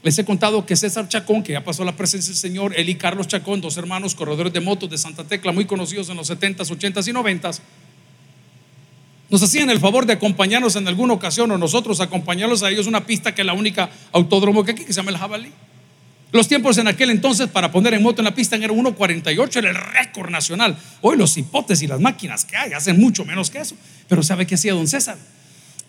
Les 0.05 0.19
he 0.19 0.23
contado 0.23 0.63
que 0.67 0.75
César 0.75 1.09
Chacón, 1.09 1.41
que 1.41 1.53
ya 1.53 1.63
pasó 1.63 1.83
la 1.83 1.95
presencia 1.95 2.29
del 2.29 2.37
Señor, 2.37 2.73
él 2.77 2.87
y 2.89 2.93
Carlos 2.93 3.27
Chacón, 3.27 3.59
dos 3.59 3.75
hermanos 3.77 4.13
corredores 4.13 4.53
de 4.53 4.59
motos 4.59 4.87
de 4.87 4.99
Santa 4.99 5.23
Tecla, 5.23 5.51
muy 5.51 5.65
conocidos 5.65 6.09
en 6.09 6.17
los 6.17 6.29
70s, 6.29 6.69
80s 6.69 7.07
y 7.07 7.11
90s, 7.11 7.59
nos 9.35 9.43
hacían 9.43 9.69
el 9.69 9.81
favor 9.81 10.05
de 10.05 10.13
acompañarnos 10.13 10.77
en 10.77 10.87
alguna 10.87 11.11
ocasión 11.11 11.51
o 11.51 11.57
nosotros 11.57 11.99
acompañarlos 11.99 12.63
a 12.63 12.69
ellos 12.69 12.87
una 12.87 13.05
pista 13.05 13.35
que 13.35 13.41
es 13.41 13.45
la 13.45 13.51
única 13.51 13.89
autódromo 14.13 14.63
que 14.63 14.71
aquí, 14.71 14.85
que 14.85 14.93
se 14.93 15.01
llama 15.01 15.11
el 15.11 15.17
Jabalí. 15.17 15.51
Los 16.31 16.47
tiempos 16.47 16.77
en 16.77 16.87
aquel 16.87 17.09
entonces 17.09 17.49
para 17.49 17.69
poner 17.69 17.93
en 17.95 18.01
moto 18.01 18.21
en 18.21 18.25
la 18.25 18.33
pista 18.33 18.55
eran 18.55 18.69
1.48, 18.69 19.57
era 19.57 19.69
el 19.71 19.75
récord 19.75 20.29
nacional. 20.29 20.77
Hoy 21.01 21.17
los 21.17 21.35
hipotes 21.35 21.81
y 21.81 21.87
las 21.87 21.99
máquinas 21.99 22.45
que 22.45 22.55
hay 22.55 22.71
hacen 22.71 22.97
mucho 22.97 23.25
menos 23.25 23.49
que 23.49 23.57
eso. 23.57 23.75
Pero 24.07 24.23
¿sabe 24.23 24.47
qué 24.47 24.55
hacía 24.55 24.73
don 24.73 24.87
César? 24.87 25.17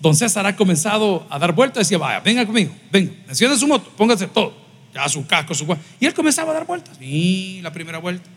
Don 0.01 0.17
César 0.17 0.45
ha 0.45 0.57
comenzado 0.57 1.25
a 1.31 1.39
dar 1.39 1.53
vueltas 1.53 1.83
y 1.83 1.85
decía, 1.85 1.99
vaya, 1.99 2.19
venga 2.19 2.45
conmigo, 2.45 2.75
venga, 2.91 3.13
enciende 3.29 3.57
su 3.57 3.69
moto, 3.69 3.93
póngase 3.97 4.27
todo, 4.27 4.57
ya 4.93 5.09
su 5.09 5.25
casco, 5.25 5.55
su 5.55 5.73
Y 6.01 6.07
él 6.07 6.15
comenzaba 6.15 6.51
a 6.51 6.55
dar 6.55 6.67
vueltas. 6.67 7.01
Y 7.01 7.61
la 7.63 7.73
primera 7.73 7.99
vuelta, 7.99 8.29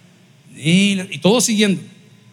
y, 0.56 1.18
todo 1.18 1.42
siguiendo. 1.42 1.82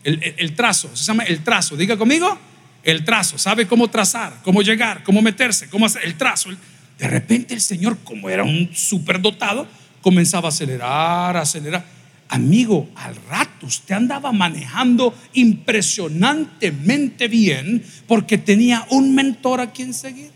El, 0.04 0.34
el 0.36 0.54
trazo, 0.54 0.94
se 0.94 1.04
llama 1.04 1.22
el 1.22 1.42
trazo. 1.42 1.74
Diga 1.74 1.96
conmigo, 1.96 2.38
el 2.86 3.04
trazo, 3.04 3.36
sabe 3.36 3.66
cómo 3.66 3.88
trazar, 3.88 4.40
cómo 4.44 4.62
llegar, 4.62 5.02
cómo 5.02 5.20
meterse, 5.20 5.68
cómo 5.68 5.86
hacer 5.86 6.04
el 6.04 6.16
trazo. 6.16 6.50
De 6.98 7.08
repente 7.08 7.52
el 7.52 7.60
Señor, 7.60 7.98
como 8.04 8.30
era 8.30 8.44
un 8.44 8.70
superdotado, 8.72 9.66
comenzaba 10.00 10.48
a 10.48 10.50
acelerar, 10.50 11.36
a 11.36 11.40
acelerar. 11.40 11.84
Amigo, 12.28 12.88
al 12.94 13.16
rato 13.28 13.66
usted 13.66 13.96
andaba 13.96 14.30
manejando 14.30 15.12
impresionantemente 15.32 17.26
bien 17.26 17.82
porque 18.06 18.38
tenía 18.38 18.86
un 18.90 19.16
mentor 19.16 19.60
a 19.60 19.72
quien 19.72 19.92
seguir. 19.92 20.30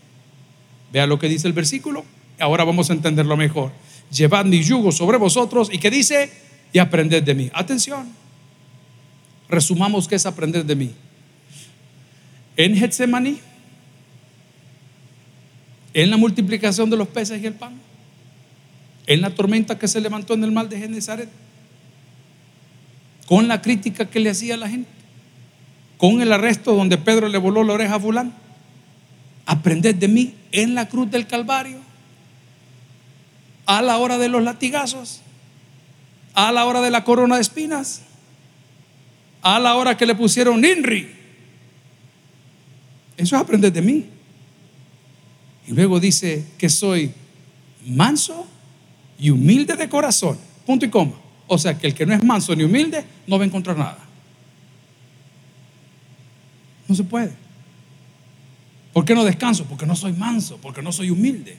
Vea 0.92 1.06
lo 1.06 1.20
que 1.20 1.28
dice 1.28 1.46
el 1.46 1.52
versículo. 1.52 2.04
Ahora 2.40 2.64
vamos 2.64 2.90
a 2.90 2.94
entenderlo 2.94 3.36
mejor. 3.36 3.70
Llevad 4.10 4.44
mi 4.44 4.60
yugo 4.60 4.90
sobre 4.90 5.18
vosotros 5.18 5.68
y 5.72 5.78
que 5.78 5.88
dice, 5.88 6.32
y 6.72 6.80
aprended 6.80 7.22
de 7.22 7.34
mí. 7.36 7.48
Atención. 7.54 8.08
Resumamos 9.48 10.08
que 10.08 10.16
es 10.16 10.26
aprender 10.26 10.64
de 10.64 10.74
mí 10.74 10.94
en 12.56 12.76
Getsemaní, 12.76 13.38
en 15.94 16.10
la 16.10 16.16
multiplicación 16.16 16.90
de 16.90 16.96
los 16.96 17.08
peces 17.08 17.42
y 17.42 17.46
el 17.46 17.54
pan, 17.54 17.74
en 19.06 19.20
la 19.20 19.30
tormenta 19.30 19.78
que 19.78 19.88
se 19.88 20.00
levantó 20.00 20.34
en 20.34 20.44
el 20.44 20.52
mar 20.52 20.68
de 20.68 20.78
Genezaret, 20.78 21.28
con 23.26 23.48
la 23.48 23.62
crítica 23.62 24.06
que 24.06 24.20
le 24.20 24.30
hacía 24.30 24.54
a 24.54 24.58
la 24.58 24.68
gente, 24.68 24.90
con 25.98 26.20
el 26.20 26.32
arresto 26.32 26.74
donde 26.74 26.98
Pedro 26.98 27.28
le 27.28 27.38
voló 27.38 27.62
la 27.62 27.74
oreja 27.74 27.96
a 27.96 28.00
Fulán. 28.00 28.32
Aprended 29.46 29.96
de 29.96 30.08
mí 30.08 30.34
en 30.52 30.74
la 30.74 30.88
cruz 30.88 31.10
del 31.10 31.26
Calvario, 31.26 31.78
a 33.66 33.82
la 33.82 33.98
hora 33.98 34.16
de 34.18 34.28
los 34.28 34.42
latigazos, 34.42 35.20
a 36.34 36.52
la 36.52 36.64
hora 36.64 36.80
de 36.80 36.90
la 36.90 37.04
corona 37.04 37.36
de 37.36 37.42
espinas, 37.42 38.02
a 39.42 39.58
la 39.58 39.74
hora 39.74 39.96
que 39.96 40.06
le 40.06 40.14
pusieron 40.14 40.64
Inri 40.64 41.19
eso 43.22 43.36
es 43.36 43.42
aprender 43.42 43.72
de 43.72 43.82
mí. 43.82 44.06
Y 45.66 45.72
luego 45.72 46.00
dice 46.00 46.44
que 46.56 46.68
soy 46.68 47.12
manso 47.86 48.46
y 49.18 49.30
humilde 49.30 49.76
de 49.76 49.88
corazón. 49.88 50.38
Punto 50.64 50.86
y 50.86 50.88
coma. 50.88 51.12
O 51.46 51.58
sea 51.58 51.76
que 51.76 51.86
el 51.88 51.94
que 51.94 52.06
no 52.06 52.14
es 52.14 52.24
manso 52.24 52.54
ni 52.56 52.64
humilde 52.64 53.04
no 53.26 53.36
va 53.36 53.44
a 53.44 53.46
encontrar 53.46 53.76
nada. 53.76 53.98
No 56.88 56.94
se 56.94 57.04
puede. 57.04 57.32
¿Por 58.92 59.04
qué 59.04 59.14
no 59.14 59.24
descanso? 59.24 59.64
Porque 59.64 59.86
no 59.86 59.94
soy 59.94 60.12
manso, 60.12 60.58
porque 60.60 60.82
no 60.82 60.90
soy 60.90 61.10
humilde. 61.10 61.56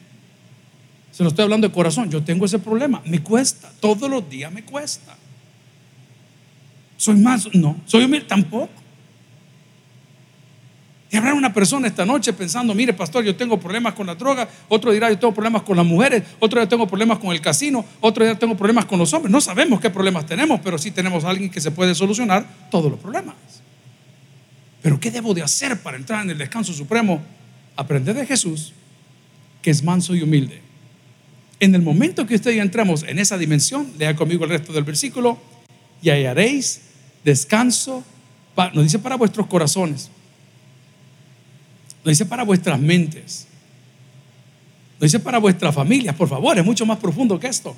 Se 1.12 1.24
lo 1.24 1.30
estoy 1.30 1.44
hablando 1.44 1.68
de 1.68 1.74
corazón. 1.74 2.10
Yo 2.10 2.24
tengo 2.24 2.46
ese 2.46 2.58
problema. 2.58 3.02
Me 3.06 3.22
cuesta. 3.22 3.72
Todos 3.80 4.10
los 4.10 4.28
días 4.30 4.52
me 4.52 4.64
cuesta. 4.64 5.16
¿Soy 6.98 7.16
manso? 7.16 7.50
No. 7.54 7.80
¿Soy 7.86 8.04
humilde? 8.04 8.26
Tampoco. 8.28 8.81
Y 11.12 11.18
habrá 11.18 11.34
una 11.34 11.54
persona 11.54 11.90
esta 11.90 12.06
noche 12.06 12.32
pensando, 12.32 12.74
mire 12.74 12.94
pastor, 12.94 13.26
yo 13.26 13.36
tengo 13.36 13.60
problemas 13.60 13.94
con 13.94 14.08
la 14.08 14.16
droga, 14.16 14.48
otro 14.70 14.94
dirá, 14.94 15.10
yo 15.10 15.20
tengo 15.20 15.34
problemas 15.34 15.64
con 15.64 15.76
las 15.76 15.86
mujeres, 15.86 16.24
otro 16.40 16.62
día 16.62 16.70
tengo 16.70 16.88
problemas 16.88 17.20
con 17.20 17.32
el 17.34 17.42
casino, 17.42 17.84
otro 18.00 18.24
día 18.24 18.40
tengo 18.40 18.56
problemas 18.56 18.86
con 18.86 18.98
los 18.98 19.12
hombres. 19.14 19.30
No 19.30 19.42
sabemos 19.42 19.82
qué 19.82 19.90
problemas 19.90 20.26
tenemos, 20.26 20.62
pero 20.62 20.78
sí 20.78 20.90
tenemos 20.90 21.26
a 21.26 21.30
alguien 21.30 21.52
que 21.52 21.60
se 21.60 21.70
puede 21.70 21.94
solucionar 21.96 22.48
todos 22.72 22.90
los 22.90 22.98
problemas. 22.98 23.36
Pero 24.82 25.02
¿qué 25.02 25.12
debo 25.12 25.34
de 25.34 25.42
hacer 25.42 25.82
para 25.82 25.98
entrar 25.98 26.24
en 26.24 26.30
el 26.30 26.38
descanso 26.38 26.72
supremo? 26.72 27.22
Aprender 27.76 28.16
de 28.16 28.26
Jesús, 28.26 28.72
que 29.62 29.70
es 29.70 29.84
manso 29.84 30.16
y 30.16 30.22
humilde. 30.22 30.62
En 31.60 31.76
el 31.76 31.82
momento 31.82 32.26
que 32.26 32.36
usted 32.36 32.54
y 32.54 32.60
entremos 32.60 33.04
en 33.04 33.20
esa 33.20 33.38
dimensión, 33.38 33.92
lea 34.00 34.16
conmigo 34.16 34.46
el 34.46 34.52
resto 34.52 34.72
del 34.72 34.86
versículo, 34.86 35.38
y 36.02 36.10
hallaréis 36.10 36.84
descanso, 37.26 38.02
nos 38.74 38.84
dice 38.84 38.98
para 38.98 39.18
vuestros 39.18 39.48
corazones 39.48 40.10
lo 42.04 42.10
dice 42.10 42.26
para 42.26 42.44
vuestras 42.44 42.80
mentes. 42.80 43.48
Lo 45.00 45.06
dice 45.06 45.20
para 45.20 45.40
vuestras 45.40 45.74
familias, 45.74 46.16
por 46.16 46.30
favor, 46.30 46.58
es 46.58 46.66
mucho 46.66 46.86
más 46.86 47.00
profundo 47.00 47.40
que 47.40 47.48
esto. 47.48 47.76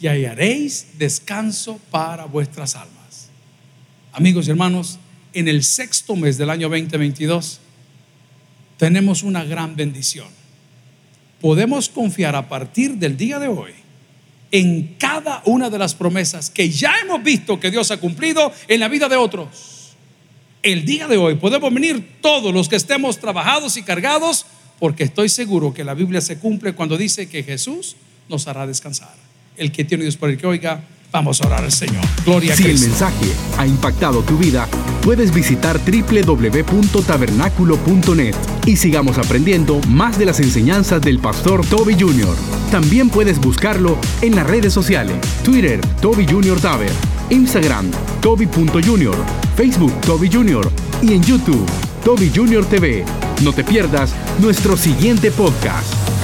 y 0.00 0.08
hallaréis 0.08 0.98
descanso 0.98 1.78
para 1.90 2.24
vuestras 2.24 2.74
almas. 2.74 3.28
Amigos 4.12 4.48
y 4.48 4.50
hermanos, 4.50 4.98
en 5.32 5.46
el 5.46 5.62
sexto 5.62 6.16
mes 6.16 6.36
del 6.38 6.50
año 6.50 6.68
2022 6.68 7.60
tenemos 8.78 9.22
una 9.22 9.44
gran 9.44 9.76
bendición. 9.76 10.26
Podemos 11.40 11.88
confiar 11.88 12.34
a 12.34 12.48
partir 12.48 12.96
del 12.96 13.16
día 13.16 13.38
de 13.38 13.46
hoy 13.46 13.72
en 14.50 14.94
cada 14.98 15.42
una 15.46 15.70
de 15.70 15.78
las 15.78 15.94
promesas 15.94 16.50
que 16.50 16.68
ya 16.68 16.96
hemos 17.00 17.22
visto 17.22 17.58
que 17.58 17.70
Dios 17.70 17.90
ha 17.90 17.98
cumplido 17.98 18.52
en 18.66 18.80
la 18.80 18.88
vida 18.88 19.08
de 19.08 19.16
otros. 19.16 19.81
El 20.62 20.84
día 20.84 21.08
de 21.08 21.16
hoy 21.16 21.34
podemos 21.34 21.74
venir 21.74 22.18
todos 22.20 22.54
los 22.54 22.68
que 22.68 22.76
estemos 22.76 23.18
trabajados 23.18 23.76
y 23.76 23.82
cargados 23.82 24.46
porque 24.78 25.02
estoy 25.02 25.28
seguro 25.28 25.74
que 25.74 25.82
la 25.82 25.94
Biblia 25.94 26.20
se 26.20 26.38
cumple 26.38 26.72
cuando 26.72 26.96
dice 26.96 27.28
que 27.28 27.42
Jesús 27.42 27.96
nos 28.28 28.46
hará 28.46 28.64
descansar. 28.64 29.12
El 29.56 29.72
que 29.72 29.82
tiene 29.84 30.04
Dios 30.04 30.16
por 30.16 30.30
el 30.30 30.38
que 30.38 30.46
oiga, 30.46 30.84
vamos 31.10 31.42
a 31.42 31.48
orar 31.48 31.64
al 31.64 31.72
Señor. 31.72 32.04
Gloria 32.24 32.52
a 32.52 32.56
Si 32.56 32.62
el 32.62 32.68
Cristo. 32.70 32.86
mensaje 32.86 33.26
ha 33.58 33.66
impactado 33.66 34.22
tu 34.22 34.38
vida, 34.38 34.68
puedes 35.02 35.34
visitar 35.34 35.80
www.tabernaculo.net 35.80 38.36
y 38.64 38.76
sigamos 38.76 39.18
aprendiendo 39.18 39.80
más 39.88 40.16
de 40.16 40.26
las 40.26 40.38
enseñanzas 40.38 41.02
del 41.02 41.18
pastor 41.18 41.66
Toby 41.66 41.96
Jr. 41.98 42.36
También 42.70 43.10
puedes 43.10 43.40
buscarlo 43.40 43.98
en 44.20 44.36
las 44.36 44.46
redes 44.46 44.72
sociales, 44.72 45.16
Twitter, 45.42 45.80
Toby 46.00 46.24
Jr. 46.24 46.60
Taber, 46.60 46.92
Instagram, 47.30 47.90
Toby.Jr., 48.20 49.16
Facebook, 49.62 49.92
Toby 50.00 50.28
Jr. 50.28 50.68
y 51.02 51.12
en 51.12 51.22
YouTube, 51.22 51.64
Toby 52.04 52.32
Jr. 52.34 52.64
TV. 52.64 53.04
No 53.44 53.52
te 53.52 53.62
pierdas 53.62 54.12
nuestro 54.40 54.76
siguiente 54.76 55.30
podcast. 55.30 56.21